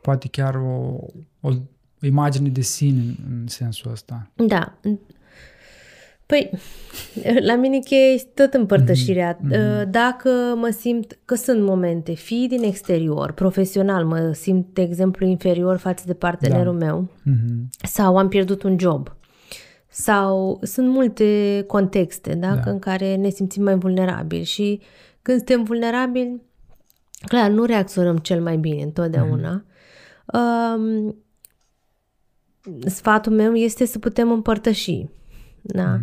[0.02, 0.98] poate chiar o,
[1.40, 1.50] o
[2.00, 4.30] imagine de sine în, în sensul ăsta.
[4.34, 4.78] Da.
[6.26, 6.50] Păi,
[7.48, 9.38] la mine e tot împărtășirea.
[9.38, 9.90] Mm-hmm.
[9.90, 15.76] Dacă mă simt că sunt momente, fii din exterior, profesional, mă simt, de exemplu, inferior
[15.76, 16.86] față de partenerul da.
[16.86, 17.86] meu mm-hmm.
[17.88, 19.16] sau am pierdut un job
[19.92, 22.54] sau sunt multe contexte da?
[22.54, 22.70] Da.
[22.70, 24.80] în care ne simțim mai vulnerabili și
[25.22, 26.42] când suntem vulnerabili,
[27.26, 29.64] clar, nu reacționăm cel mai bine întotdeauna.
[30.32, 30.40] Mm.
[30.40, 31.16] Um,
[32.86, 35.06] sfatul meu este să putem împărtăși.
[35.60, 35.90] Da?
[35.90, 36.00] Mm.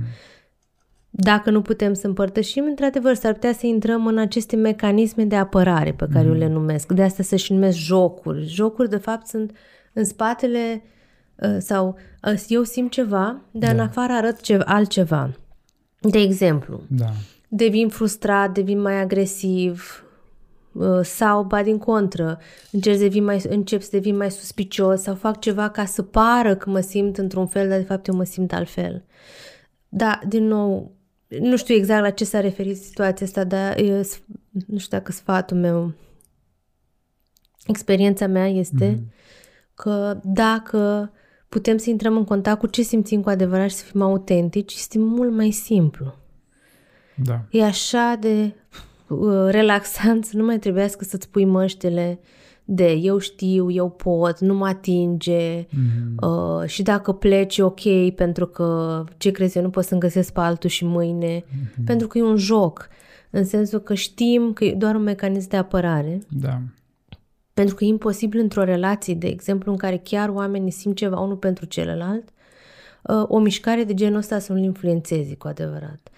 [1.09, 5.93] Dacă nu putem să împărtășim, într-adevăr, s-ar putea să intrăm în aceste mecanisme de apărare
[5.93, 6.31] pe care mm.
[6.31, 6.91] eu le numesc.
[6.91, 8.45] De asta să-și numesc jocuri.
[8.45, 9.51] Jocuri, de fapt, sunt
[9.93, 10.97] în spatele uh, Uh,
[11.57, 13.81] sau uh, eu simt ceva, dar da.
[13.81, 15.31] în afară arăt ce, altceva.
[16.01, 17.09] De exemplu, da.
[17.47, 20.03] devin frustrat, devin mai agresiv
[20.71, 22.39] uh, sau, ba din contră,
[22.71, 26.55] încep să, devin mai, încep să devin mai suspicios sau fac ceva ca să pară
[26.55, 29.05] că mă simt într-un fel, dar de fapt eu mă simt altfel.
[29.89, 30.91] Da, din nou,
[31.27, 34.01] nu știu exact la ce s-a referit situația asta, dar eu,
[34.67, 35.93] nu știu dacă sfatul meu,
[37.67, 39.73] experiența mea este mm-hmm.
[39.73, 41.11] că dacă
[41.49, 44.99] putem să intrăm în contact cu ce simțim cu adevărat și să fim autentici, este
[44.99, 46.15] mult mai simplu.
[47.15, 47.41] Da.
[47.51, 48.53] E așa de
[49.07, 52.19] uh, relaxant să nu mai trebuiască să-ți pui măștele
[52.71, 56.15] de eu știu, eu pot, nu mă atinge mm-hmm.
[56.21, 60.39] uh, și dacă pleci ok pentru că ce crezi eu nu pot să-mi găsesc pe
[60.39, 61.83] altul și mâine mm-hmm.
[61.85, 62.87] pentru că e un joc
[63.29, 66.61] în sensul că știm că e doar un mecanism de apărare da.
[67.59, 71.35] Pentru că e imposibil într-o relație, de exemplu, în care chiar oamenii simt ceva unul
[71.35, 72.29] pentru celălalt,
[73.03, 76.09] uh, o mișcare de genul ăsta să nu-l influențeze cu adevărat.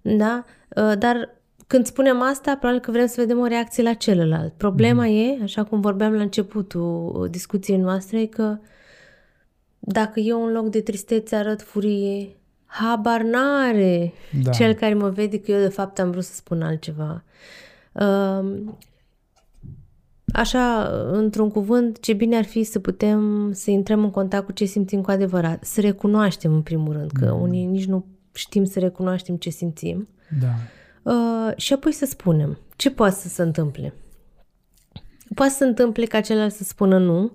[0.00, 0.44] Da?
[0.76, 1.34] Uh, dar
[1.66, 4.52] când spunem asta, probabil că vrem să vedem o reacție la celălalt.
[4.56, 5.16] Problema mm.
[5.16, 8.58] e, așa cum vorbeam la începutul discuției noastre, că
[9.78, 14.12] dacă eu în loc de tristețe arăt furie, habar n-are
[14.42, 14.50] da.
[14.50, 17.24] cel care mă vede că eu de fapt am vrut să spun altceva.
[17.92, 18.78] Um,
[20.32, 24.64] așa, într-un cuvânt, ce bine ar fi să putem să intrăm în contact cu ce
[24.64, 27.40] simțim cu adevărat, să recunoaștem în primul rând, că mm.
[27.40, 30.08] unii nici nu știm să recunoaștem ce simțim.
[30.40, 30.54] Da.
[31.12, 33.94] Uh, și apoi să spunem ce poate să se întâmple.
[35.34, 37.32] Poate să se întâmple ca celălalt să spună nu,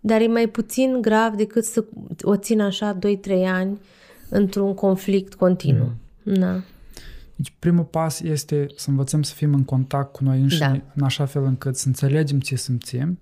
[0.00, 1.84] dar e mai puțin grav decât să
[2.22, 2.98] o țină așa 2-3
[3.46, 3.80] ani
[4.30, 5.92] într-un conflict continuu.
[6.22, 6.34] Mm.
[6.34, 6.62] Da.
[7.36, 10.92] Deci primul pas este să învățăm să fim în contact cu noi înșine da.
[10.94, 13.18] în așa fel încât să înțelegem ce simțim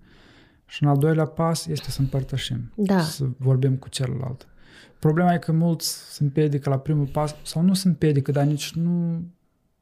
[0.66, 3.00] și în al doilea pas este să împărtășim, da.
[3.00, 4.46] să vorbim cu celălalt.
[4.98, 8.72] Problema e că mulți se împiedică la primul pas sau nu se împiedică, dar nici
[8.72, 9.24] nu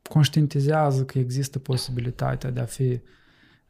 [0.03, 3.01] conștientizează că există posibilitatea de a fi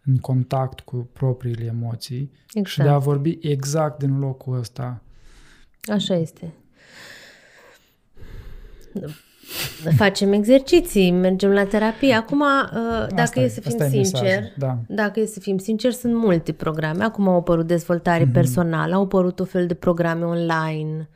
[0.04, 2.68] în contact cu propriile emoții exact.
[2.68, 5.02] și de a vorbi exact din locul ăsta.
[5.88, 6.54] Așa este.
[9.96, 12.14] Facem exerciții, mergem la terapie.
[12.14, 14.78] Acum, uh, dacă asta e să fim sinceri, da.
[14.88, 17.04] dacă e să fim sinceri, sunt multe programe.
[17.04, 18.32] Acum au apărut dezvoltare mm-hmm.
[18.32, 21.08] personală, au apărut o fel de programe online.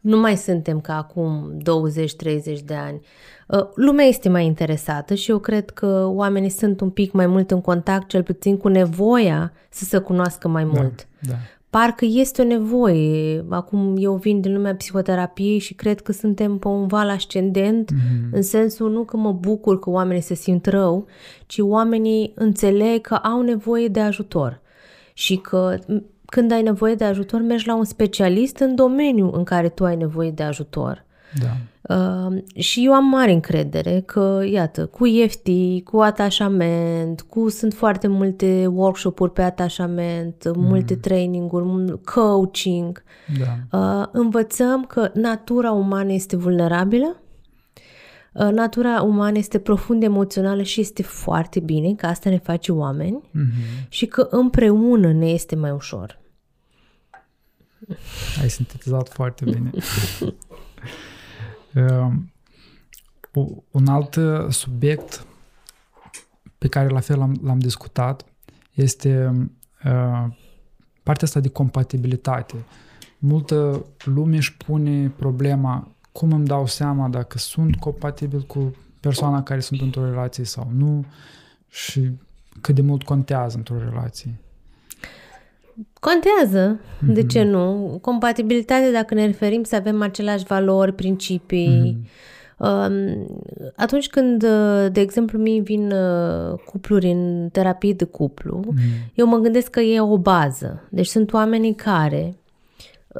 [0.00, 3.00] Nu mai suntem ca acum 20-30 de ani.
[3.46, 7.50] Uh, lumea este mai interesată și eu cred că oamenii sunt un pic mai mult
[7.50, 11.06] în contact, cel puțin cu nevoia să se cunoască mai da, mult.
[11.20, 11.34] Da.
[11.70, 13.44] Parcă este o nevoie.
[13.48, 18.32] Acum eu vin din lumea psihoterapiei și cred că suntem pe un val ascendent, mm-hmm.
[18.32, 21.06] în sensul nu că mă bucur că oamenii se simt rău,
[21.46, 24.60] ci oamenii înțeleg că au nevoie de ajutor
[25.12, 25.78] și că
[26.26, 29.96] când ai nevoie de ajutor, mergi la un specialist în domeniul în care tu ai
[29.96, 31.05] nevoie de ajutor.
[31.40, 31.56] Da.
[31.88, 35.48] Uh, și eu am mare încredere că, iată, cu EFT,
[35.84, 40.62] cu atașament, cu sunt foarte multe workshop-uri pe atașament, mm.
[40.62, 43.02] multe traininguri, coaching.
[43.38, 43.78] Da.
[43.78, 47.22] Uh, învățăm că natura umană este vulnerabilă,
[48.32, 53.20] uh, natura umană este profund emoțională și este foarte bine, că asta ne face oameni
[53.22, 53.88] mm-hmm.
[53.88, 56.18] și că împreună ne este mai ușor.
[58.42, 59.70] Ai sintetizat foarte bine.
[61.76, 62.32] Ehm,
[63.70, 65.26] un alt uh, subiect
[66.58, 68.24] pe care la fel l-am, l-am discutat
[68.72, 69.26] este
[69.84, 70.26] uh,
[71.02, 72.64] partea asta de compatibilitate.
[73.18, 79.60] Multă lume își pune problema cum îmi dau seama dacă sunt compatibil cu persoana care
[79.60, 81.04] sunt într-o relație sau nu
[81.68, 82.10] și
[82.60, 84.40] cât de mult contează într-o relație.
[86.00, 87.12] Contează, mm-hmm.
[87.12, 87.98] de ce nu?
[88.00, 91.98] Compatibilitate, dacă ne referim să avem aceleași valori, principii.
[91.98, 92.24] Mm-hmm.
[93.76, 94.44] Atunci când,
[94.92, 99.12] de exemplu, mi vin uh, cupluri în terapie de cuplu, mm-hmm.
[99.14, 100.82] eu mă gândesc că e o bază.
[100.90, 102.36] Deci sunt oamenii care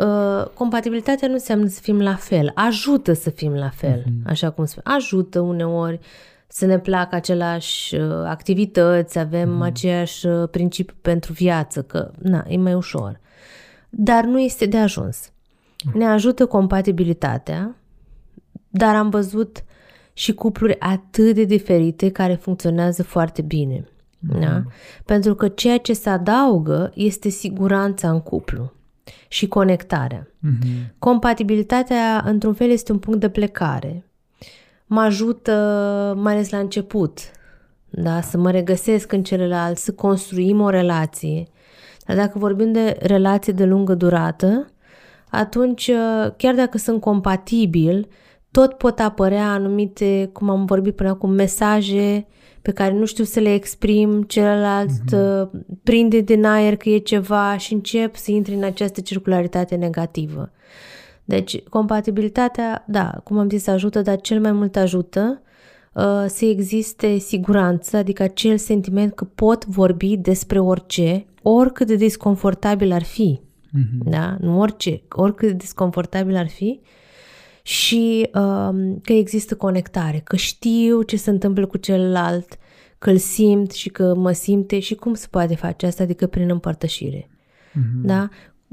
[0.00, 4.26] Uh, compatibilitatea nu înseamnă să fim la fel, ajută să fim la fel, mm-hmm.
[4.26, 4.94] așa cum spune.
[4.96, 6.00] Ajută uneori
[6.46, 9.60] să ne placă aceleași uh, activități, avem mm.
[9.62, 13.20] aceeași uh, principiu pentru viață, că na, e mai ușor.
[13.88, 15.32] Dar nu este de ajuns.
[15.92, 17.76] Ne ajută compatibilitatea,
[18.68, 19.64] dar am văzut
[20.12, 23.88] și cupluri atât de diferite care funcționează foarte bine.
[24.18, 24.40] Mm.
[24.40, 24.62] Da?
[25.04, 28.72] Pentru că ceea ce se adaugă este siguranța în cuplu
[29.28, 30.26] și conectarea.
[30.26, 30.94] Mm-hmm.
[30.98, 34.04] Compatibilitatea, într-un fel, este un punct de plecare
[34.86, 35.52] mă ajută,
[36.22, 37.18] mai ales la început,
[37.90, 38.20] da?
[38.20, 41.46] să mă regăsesc în celălalt, să construim o relație.
[42.06, 44.70] Dar dacă vorbim de relație de lungă durată,
[45.30, 45.90] atunci,
[46.36, 48.08] chiar dacă sunt compatibil,
[48.50, 52.26] tot pot apărea anumite, cum am vorbit până acum, mesaje
[52.62, 55.50] pe care nu știu să le exprim, celălalt mm-hmm.
[55.82, 60.50] prinde din aer că e ceva și încep să intri în această circularitate negativă.
[61.28, 65.42] Deci, compatibilitatea, da, cum am zis, ajută, dar cel mai mult ajută
[65.92, 72.92] uh, să existe siguranță, adică acel sentiment că pot vorbi despre orice, oricât de disconfortabil
[72.92, 73.40] ar fi.
[73.40, 74.10] Mm-hmm.
[74.10, 74.36] Da?
[74.40, 76.80] Nu orice, oricât de disconfortabil ar fi
[77.62, 82.58] și uh, că există conectare, că știu ce se întâmplă cu celălalt,
[82.98, 86.50] că îl simt și că mă simte și cum se poate face asta, adică prin
[86.50, 87.28] împărtășire.
[87.28, 88.02] Mm-hmm.
[88.02, 88.28] Da?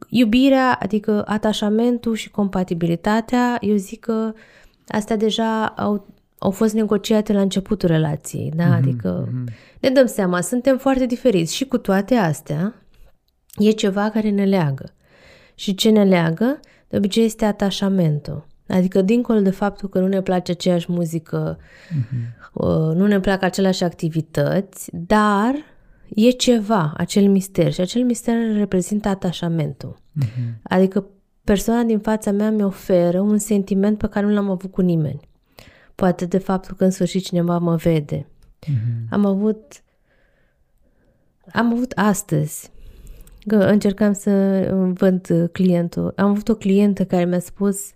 [0.10, 4.34] Iubirea, adică atașamentul și compatibilitatea, eu zic că
[4.88, 8.64] astea deja au, au fost negociate la începutul relației, da?
[8.64, 9.54] Mm-hmm, adică mm-hmm.
[9.80, 12.74] ne dăm seama, suntem foarte diferiți și cu toate astea
[13.56, 14.94] e ceva care ne leagă.
[15.56, 18.48] Și ce ne leagă, de obicei, este atașamentul.
[18.68, 22.94] Adică, dincolo de faptul că nu ne place aceeași muzică, uh-huh.
[22.94, 25.56] nu ne plac aceleași activități, dar
[26.16, 29.96] e ceva, acel mister și acel mister reprezintă atașamentul.
[29.96, 30.62] Uh-huh.
[30.64, 31.06] Adică
[31.44, 35.30] persoana din fața mea mi oferă un sentiment pe care nu l-am avut cu nimeni.
[35.96, 38.28] Poate de faptul că în sfârșit cineva mă vede.
[38.66, 39.10] Uh-huh.
[39.10, 39.84] Am avut
[41.52, 42.72] am avut astăzi
[43.48, 44.62] că încercam să
[44.94, 46.14] vând clientul.
[46.16, 47.92] Am avut o clientă care mi-a spus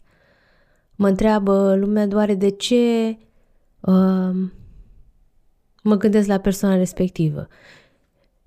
[0.95, 3.17] mă întreabă lumea doare de ce
[3.79, 4.49] uh,
[5.83, 7.47] mă gândesc la persoana respectivă.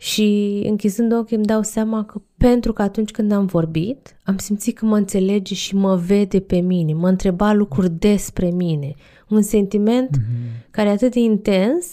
[0.01, 4.79] Și închizând ochii îmi dau seama că pentru că atunci când am vorbit, am simțit
[4.79, 8.95] că mă înțelege și mă vede pe mine, mă întreba lucruri despre mine.
[9.29, 10.71] Un sentiment mm-hmm.
[10.71, 11.87] care e atât de intens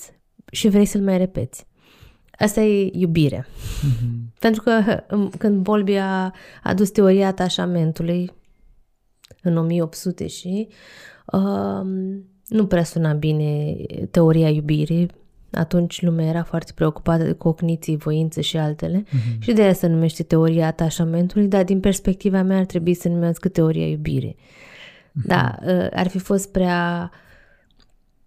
[0.51, 1.65] și vrei să-l mai repeți.
[2.31, 3.45] Asta e iubire.
[3.47, 4.39] Mm-hmm.
[4.39, 5.03] Pentru că
[5.37, 6.33] când Bolbi a
[6.63, 8.31] adus teoria atașamentului
[9.41, 10.67] în 1800 și
[11.25, 11.81] uh,
[12.47, 13.75] nu prea suna bine
[14.11, 15.07] teoria iubirii,
[15.51, 19.39] atunci lumea era foarte preocupată de cogniții, voință și altele mm-hmm.
[19.39, 23.47] și de aia se numește teoria atașamentului, dar din perspectiva mea ar trebui să numească
[23.47, 24.35] teoria iubirii.
[24.37, 25.25] Mm-hmm.
[25.25, 27.11] Da, ă, ar fi fost prea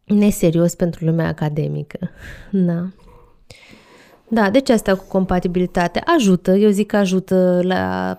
[0.05, 1.99] neserios pentru lumea academică.
[2.51, 2.89] Da.
[4.33, 8.19] Da, deci asta cu compatibilitate ajută, eu zic că ajută la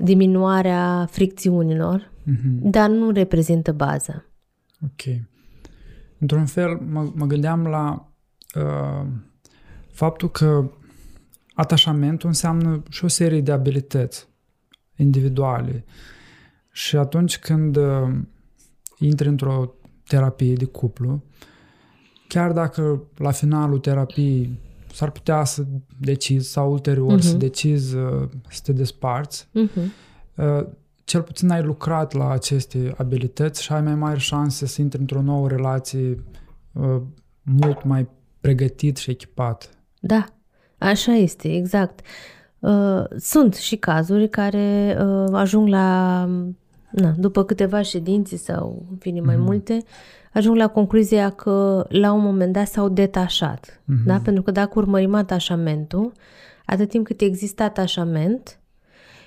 [0.00, 2.60] diminuarea fricțiunilor, mm-hmm.
[2.60, 4.24] dar nu reprezintă baza.
[4.84, 5.16] Ok.
[6.22, 8.12] Într-un fel, mă, mă gândeam la
[8.54, 9.06] uh,
[9.90, 10.70] faptul că
[11.54, 14.28] atașamentul înseamnă și o serie de abilități
[14.96, 15.84] individuale.
[16.70, 18.14] Și atunci când uh,
[18.98, 19.74] intri într-o
[20.06, 21.22] terapie de cuplu,
[22.28, 24.58] chiar dacă la finalul terapiei
[24.92, 25.64] s-ar putea să
[26.00, 27.22] decizi sau ulterior uh-huh.
[27.22, 27.38] să mhm.
[27.38, 29.84] decizi uh, să te desparți, uh-huh.
[30.34, 30.66] uh,
[31.04, 35.22] cel puțin ai lucrat la aceste abilități și ai mai mari șanse să intri într-o
[35.22, 36.24] nouă relație
[36.72, 37.02] uh,
[37.42, 38.08] mult mai
[38.40, 39.70] pregătit și echipat.
[40.00, 40.24] Da,
[40.78, 42.00] așa este, exact.
[42.58, 46.24] Uh, sunt și cazuri care uh, ajung la,
[46.90, 49.42] na, după câteva ședințe sau, în fine, mai mm.
[49.42, 49.82] multe,
[50.32, 53.80] ajung la concluzia că la un moment dat s-au detașat.
[53.82, 54.04] Mm-hmm.
[54.06, 54.20] Da?
[54.24, 56.12] Pentru că dacă urmărim atașamentul,
[56.66, 58.60] atât timp cât există atașament,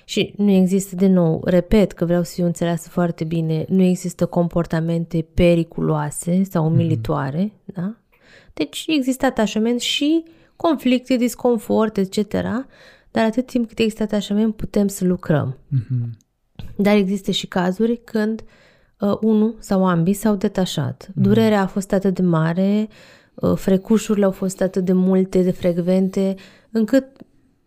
[0.08, 4.26] și nu există, de nou, repet că vreau să fiu înțeleasă foarte bine, nu există
[4.26, 7.74] comportamente periculoase sau umilitoare, mm-hmm.
[7.74, 7.96] da?
[8.54, 10.24] Deci există atașament și
[10.56, 12.32] conflicte, disconfort, etc.
[13.10, 15.56] Dar atât timp cât există atașament, putem să lucrăm.
[15.56, 16.16] Mm-hmm.
[16.76, 18.44] Dar există și cazuri când
[19.00, 21.06] uh, unul sau ambii s-au detașat.
[21.10, 21.14] Mm-hmm.
[21.14, 22.88] Durerea a fost atât de mare,
[23.34, 26.34] uh, frecușurile au fost atât de multe, de frecvente,
[26.70, 27.06] încât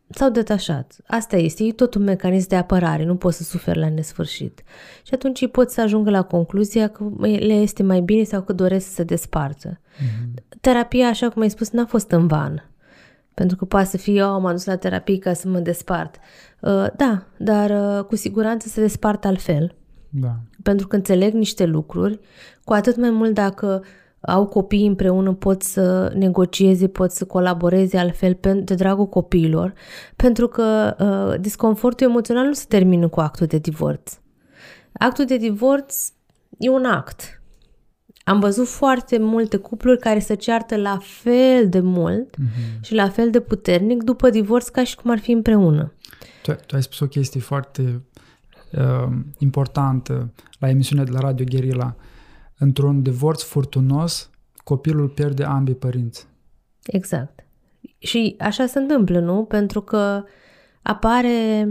[0.09, 0.95] s-au detașat.
[1.07, 4.63] Asta este, e tot un mecanism de apărare, nu poți să suferi la nesfârșit.
[5.03, 8.53] Și atunci îi poți să ajungă la concluzia că le este mai bine sau că
[8.53, 9.79] doresc să se despartă.
[9.79, 10.43] Mm-hmm.
[10.61, 12.69] Terapia, așa cum ai spus, n-a fost în van.
[13.33, 16.15] Pentru că poate să fie, eu oh, m-am dus la terapie ca să mă despart.
[16.59, 19.75] Uh, da, dar uh, cu siguranță se despart altfel.
[20.09, 20.35] Da.
[20.63, 22.19] Pentru că înțeleg niște lucruri,
[22.63, 23.83] cu atât mai mult dacă
[24.21, 29.73] au copii împreună, pot să negocieze, pot să colaboreze altfel de dragul copiilor,
[30.15, 34.19] pentru că uh, disconfortul emoțional nu se termină cu actul de divorț.
[34.91, 36.11] Actul de divorț
[36.57, 37.41] e un act.
[38.23, 42.79] Am văzut foarte multe cupluri care se ceartă la fel de mult mm-hmm.
[42.81, 45.93] și la fel de puternic după divorț ca și cum ar fi împreună.
[46.41, 48.03] Tu, tu ai spus o chestie foarte
[48.71, 51.95] uh, importantă la emisiunea de la Radio Guerilla.
[51.97, 52.07] Uh,
[52.59, 54.29] Într-un divorț furtunos,
[54.63, 56.27] copilul pierde ambii părinți.
[56.83, 57.45] Exact.
[57.97, 59.43] Și așa se întâmplă, nu?
[59.43, 60.23] Pentru că
[60.81, 61.67] apare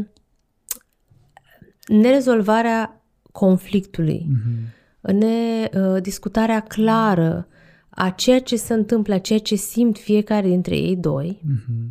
[1.86, 5.10] nerezolvarea conflictului, mm-hmm.
[5.12, 7.48] ne, uh, discutarea clară
[7.88, 11.88] a ceea ce se întâmplă, a ceea ce simt fiecare dintre ei doi, mm-hmm.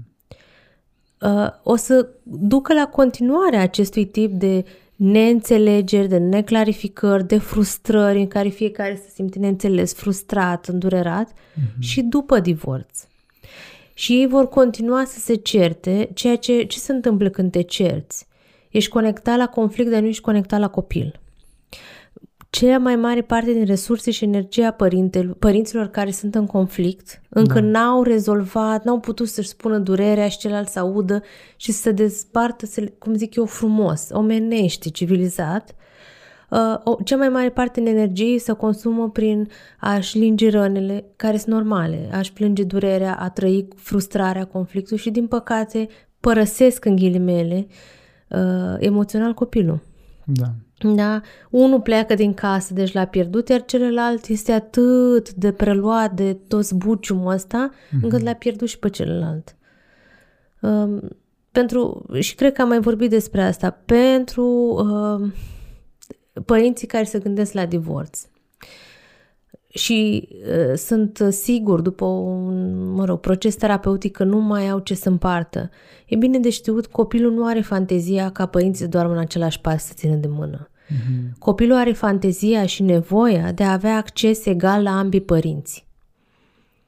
[1.22, 4.64] uh, o să ducă la continuarea acestui tip de
[4.98, 11.80] neînțelegeri, de neclarificări, de frustrări în care fiecare se simte neînțeles, frustrat, îndurerat mm-hmm.
[11.80, 13.04] și după divorț.
[13.94, 18.28] Și ei vor continua să se certe, ceea ce, ce se întâmplă când te cerți?
[18.70, 21.20] Ești conectat la conflict, dar nu ești conectat la copil
[22.50, 27.60] cea mai mare parte din resurse și energia părintelor, părinților care sunt în conflict, încă
[27.60, 27.68] da.
[27.68, 31.22] n-au rezolvat, n-au putut să-și spună durerea și celălalt să audă
[31.56, 35.76] și să se despartă, să, cum zic eu, frumos, omenește, civilizat,
[36.50, 41.38] uh, o, cea mai mare parte din energie se consumă prin a-și linge rănile, care
[41.38, 45.88] sunt normale, a-și plânge durerea, a trăi frustrarea, conflictul și, din păcate,
[46.20, 47.68] părăsesc în ghilimele
[48.30, 49.80] uh, emoțional copilul
[50.28, 50.54] Da.
[50.96, 51.22] Da?
[51.50, 56.76] Unul pleacă din casă, deci l-a pierdut, iar celălalt este atât de preluat de toți
[56.76, 58.02] buciumul ăsta, mm-hmm.
[58.02, 59.56] încât l-a pierdut și pe celălalt.
[60.62, 61.02] Um,
[61.52, 65.32] pentru, și cred că am mai vorbit despre asta, pentru uh,
[66.46, 68.28] părinții care se gândesc la divorț
[69.78, 74.94] și uh, sunt sigur după un, mă rog, proces terapeutic că nu mai au ce
[74.94, 75.70] să împartă.
[76.06, 79.86] E bine de știut, copilul nu are fantezia ca părinții să doarmă în același pas
[79.86, 80.70] să țină de mână.
[80.70, 81.38] Mm-hmm.
[81.40, 85.88] Copilul are fantezia și nevoia de a avea acces egal la ambii părinți.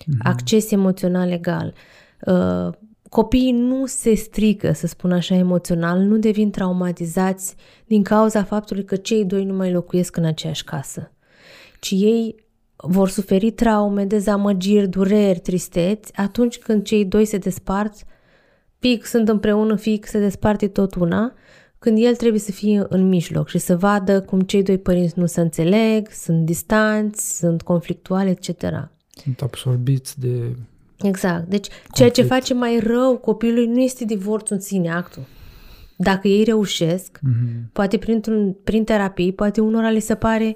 [0.01, 0.17] Mm-hmm.
[0.23, 1.73] Acces emoțional egal.
[2.25, 2.69] Uh,
[3.09, 8.95] copiii nu se strică, să spun așa, emoțional, nu devin traumatizați din cauza faptului că
[8.95, 11.11] cei doi nu mai locuiesc în aceeași casă,
[11.79, 12.47] ci ei
[12.83, 17.93] vor suferi traume, dezamăgiri, dureri, tristeți atunci când cei doi se despart,
[18.79, 21.33] pic sunt împreună, fix se desparte tot una,
[21.79, 25.25] când el trebuie să fie în mijloc și să vadă cum cei doi părinți nu
[25.25, 28.63] se înțeleg, sunt distanți, sunt conflictuali, etc.
[29.09, 30.55] Sunt absorbiți de
[31.01, 31.47] Exact.
[31.47, 31.95] Deci conflict.
[31.95, 35.23] ceea ce face mai rău copilului nu este divorțul în sine, actul.
[35.95, 37.71] Dacă ei reușesc, mm-hmm.
[37.73, 38.21] poate prin,
[38.63, 40.55] prin terapie, poate unora le se pare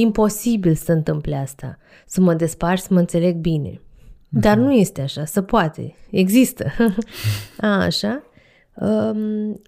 [0.00, 3.70] imposibil să întâmple asta, să mă despart, să mă înțeleg bine.
[3.70, 4.40] Mm-hmm.
[4.40, 6.72] Dar nu este așa, se poate, există.
[7.60, 8.22] A, așa.
[8.74, 9.60] Um,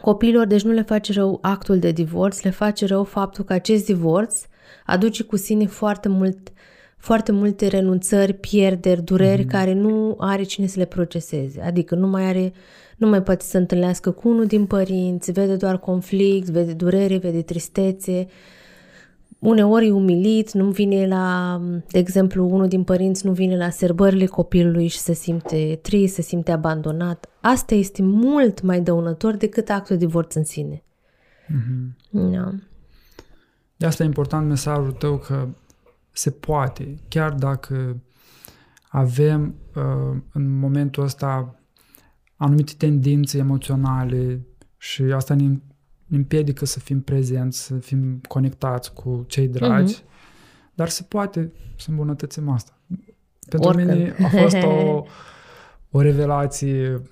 [0.00, 3.84] Copiilor, deci nu le face rău actul de divorț, le face rău faptul că acest
[3.84, 4.40] divorț
[4.86, 6.52] aduce cu sine foarte mult
[7.02, 9.50] foarte multe renunțări, pierderi, dureri mm-hmm.
[9.50, 11.60] care nu are cine să le proceseze.
[11.60, 12.52] Adică nu mai are,
[12.96, 17.42] nu mai poate să întâlnească cu unul din părinți, vede doar conflict, vede durere, vede
[17.42, 18.26] tristețe,
[19.42, 24.26] uneori e umilit, nu vine la, de exemplu, unul din părinți nu vine la serbările
[24.26, 27.28] copilului și se simte trist, se simte abandonat.
[27.40, 30.82] Asta este mult mai dăunător decât actul de divorț în sine.
[31.46, 32.10] Mm-hmm.
[32.10, 32.54] Da.
[33.76, 35.48] De asta e important mesajul tău că
[36.12, 38.02] se poate, chiar dacă
[38.88, 41.60] avem uh, în momentul ăsta
[42.36, 44.46] anumite tendințe emoționale
[44.78, 45.44] și asta ne
[46.16, 50.74] împiedică să fim prezenți, să fim conectați cu cei dragi, uh-huh.
[50.74, 52.78] dar se poate să îmbunătățim asta.
[53.48, 53.90] Pentru Oricând.
[53.90, 55.04] mine a fost o,
[55.98, 57.02] o revelație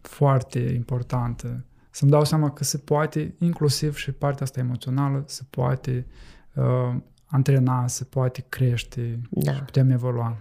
[0.00, 1.64] foarte importantă.
[1.90, 6.06] Să-mi dau seama că se poate, inclusiv și partea asta emoțională, se poate
[6.54, 6.94] uh,
[7.26, 9.52] antrena, se poate crește da.
[9.52, 10.36] și putem evolua.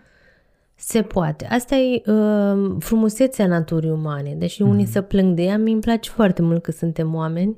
[0.75, 1.45] Se poate.
[1.45, 4.35] Asta e uh, frumusețea naturii umane.
[4.35, 4.67] Deși mm-hmm.
[4.67, 4.91] unii mhm.
[4.91, 7.57] să plâng de ea, mi îmi place foarte mult că suntem oameni,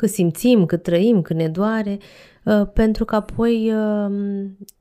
[0.00, 1.98] că simțim, că trăim, că ne doare,
[2.44, 4.14] uh, pentru că apoi uh,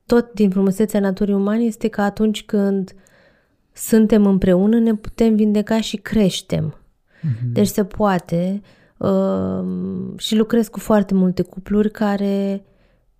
[0.05, 2.95] tot din frumusețea naturii umane este că atunci când
[3.73, 6.75] suntem împreună ne putem vindeca și creștem.
[6.75, 7.51] Mm-hmm.
[7.53, 8.61] Deci se poate
[8.97, 9.63] uh,
[10.17, 12.63] și lucrez cu foarte multe cupluri care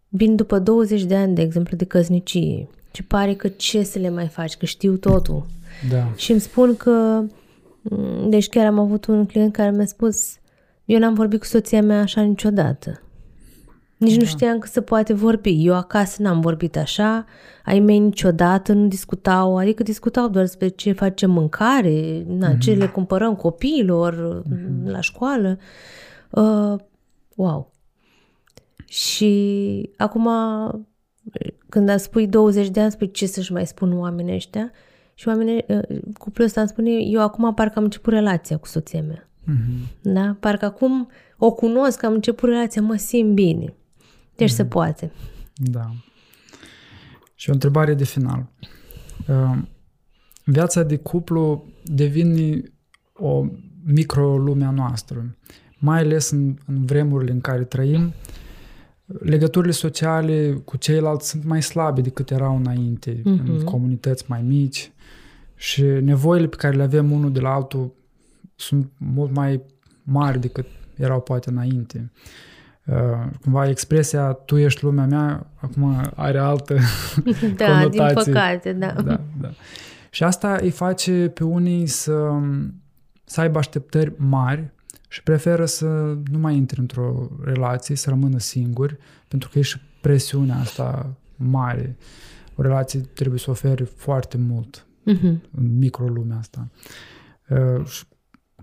[0.09, 4.09] vin după 20 de ani, de exemplu, de căsnicie și pare că ce să le
[4.09, 5.45] mai faci, că știu totul.
[5.89, 6.11] Da.
[6.15, 7.23] Și îmi spun că,
[7.81, 10.39] mm, deci chiar am avut un client care mi-a spus,
[10.91, 13.01] eu n-am vorbit cu soția mea așa niciodată.
[13.97, 14.19] Nici da.
[14.19, 15.65] nu știam că se poate vorbi.
[15.65, 17.25] Eu acasă n-am vorbit așa,
[17.65, 22.57] ai mei niciodată nu discutau, adică discutau doar despre ce facem mâncare, na, mm-hmm.
[22.57, 24.85] ce le cumpărăm copiilor mm-hmm.
[24.85, 25.57] la școală.
[26.29, 26.75] Uh,
[27.35, 27.71] wow.
[28.85, 30.27] Și acum,
[31.69, 34.71] când îmi spui 20 de ani, spui ce să-și mai spun oamenii ăștia.
[35.13, 35.81] Și oamenii, ă,
[36.17, 39.28] cuplul ăsta îmi spune, eu acum parcă am început relația cu soția mea.
[39.49, 40.01] Mm-hmm.
[40.01, 40.37] Da?
[40.39, 43.73] Parcă acum o cunosc, am început relația, mă simt bine.
[44.35, 44.55] Deci mm-hmm.
[44.55, 45.11] se poate.
[45.55, 45.91] Da.
[47.35, 48.49] Și o întrebare de final.
[49.29, 49.55] Ă,
[50.43, 52.61] viața de cuplu devine
[53.13, 53.45] o
[53.85, 55.37] micro a noastră,
[55.77, 58.13] mai ales în, în vremurile în care trăim,
[59.05, 63.23] legăturile sociale cu ceilalți sunt mai slabe decât erau înainte, uh-huh.
[63.23, 63.63] în mhm.
[63.63, 64.91] comunități mai mici
[65.55, 67.93] și nevoile pe care le avem unul de la altul
[68.59, 69.61] sunt mult mai
[70.03, 70.65] mari decât
[70.95, 72.11] erau poate înainte.
[72.85, 72.95] Uh,
[73.41, 76.73] cumva expresia tu ești lumea mea acum are altă
[77.57, 78.23] da, conotație.
[78.23, 78.91] din păcate, da.
[78.91, 79.49] da, da.
[80.09, 82.39] Și asta îi face pe unii să,
[83.23, 84.71] să aibă așteptări mari
[85.07, 85.85] și preferă să
[86.31, 91.97] nu mai intre într-o relație, să rămână singuri, pentru că e și presiunea asta mare.
[92.55, 95.49] O relație trebuie să ofere foarte mult uh-huh.
[95.57, 96.67] în microlumea asta.
[97.49, 97.85] Uh,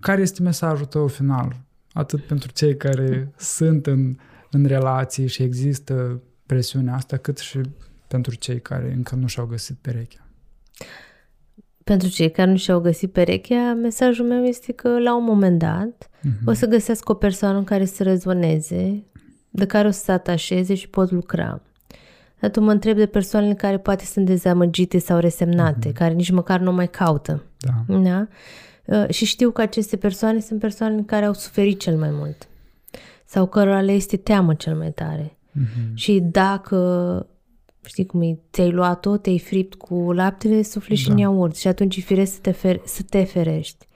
[0.07, 1.57] care este mesajul tău final?
[1.93, 4.17] Atât pentru cei care sunt în,
[4.51, 7.61] în relații și există presiunea asta, cât și
[8.09, 10.27] pentru cei care încă nu și-au găsit perechea.
[11.85, 16.09] pentru cei care nu și-au găsit perechea, mesajul meu este că la un moment dat
[16.09, 16.45] uh-huh.
[16.45, 19.05] o să găsească o persoană în care să rezoneze,
[19.51, 21.63] de care o să se atașeze și pot lucra.
[22.41, 25.95] Dar tu mă întreb de persoanele care poate sunt dezamăgite sau resemnate, uh-huh.
[25.95, 27.43] care nici măcar nu mai caută.
[27.59, 27.95] Da.
[27.99, 28.27] da?
[28.87, 32.49] Uh, și știu că aceste persoane sunt persoanele care au suferit cel mai mult
[33.27, 35.39] sau cărora le este teamă cel mai tare.
[35.61, 35.95] Uh-huh.
[35.95, 37.27] Și dacă
[37.85, 41.01] știi cum e, ți-ai luat-o, te-ai fript cu laptele, sufli da.
[41.01, 43.87] și în iaurt și atunci e firesc să te, fer- să te ferești.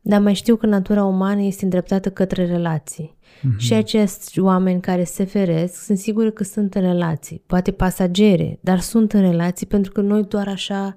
[0.00, 3.16] Dar mai știu că natura umană este îndreptată către relații.
[3.18, 3.56] Mm-hmm.
[3.56, 8.80] Și acești oameni care se feresc, sunt sigură că sunt în relații, poate pasagere, dar
[8.80, 10.96] sunt în relații pentru că noi doar așa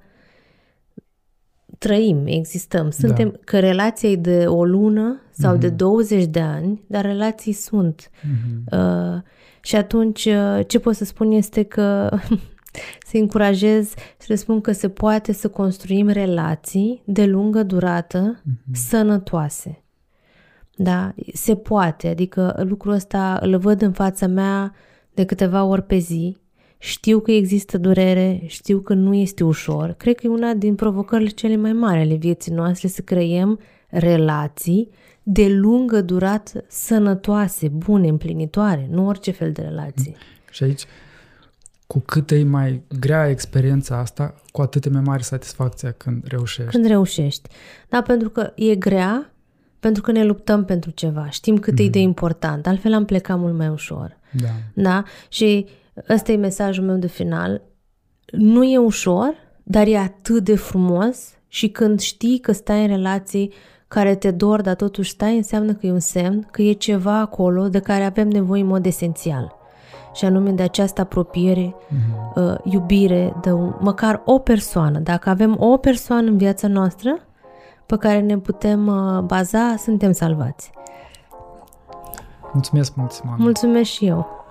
[1.79, 2.89] trăim, existăm.
[2.89, 3.37] Suntem, da.
[3.43, 5.59] că relația e de o lună sau mm-hmm.
[5.59, 8.09] de 20 de ani, dar relații sunt.
[8.09, 8.71] Mm-hmm.
[8.71, 9.21] Uh,
[9.61, 12.09] și atunci uh, ce pot să spun este că
[13.09, 13.87] să încurajez
[14.21, 18.71] și să spun că se poate să construim relații de lungă durată, mm-hmm.
[18.73, 19.83] sănătoase.
[20.75, 21.13] Da?
[21.33, 24.73] Se poate, adică lucrul ăsta îl văd în fața mea
[25.13, 26.37] de câteva ori pe zi.
[26.81, 29.93] Știu că există durere, știu că nu este ușor.
[29.93, 34.89] Cred că e una din provocările cele mai mari ale vieții noastre să creăm relații
[35.23, 40.15] de lungă durată, sănătoase, bune, împlinitoare, nu orice fel de relații.
[40.51, 40.85] Și aici,
[41.87, 46.71] cu cât e mai grea experiența asta, cu atât e mai mare satisfacția când reușești.
[46.71, 47.49] Când reușești.
[47.89, 49.33] Da, pentru că e grea,
[49.79, 51.85] pentru că ne luptăm pentru ceva, știm cât mm-hmm.
[51.85, 52.07] e de mhm.
[52.07, 54.17] important, altfel am plecat mult mai ușor.
[54.31, 54.49] Da.
[54.73, 55.03] Da?
[55.29, 55.67] Și
[56.09, 57.61] ăsta e mesajul meu de final.
[58.31, 63.53] Nu e ușor, dar e atât de frumos și când știi că stai în relații
[63.87, 67.67] care te dor, dar totuși stai, înseamnă că e un semn că e ceva acolo
[67.67, 69.57] de care avem nevoie în mod esențial.
[70.13, 72.35] Și anume de această apropiere, mm-hmm.
[72.35, 74.99] uh, iubire, de un, măcar o persoană.
[74.99, 77.19] Dacă avem o persoană în viața noastră
[77.85, 80.71] pe care ne putem uh, baza, suntem salvați.
[82.53, 83.37] Mulțumesc mult, Simona.
[83.39, 84.45] Mulțumesc și eu.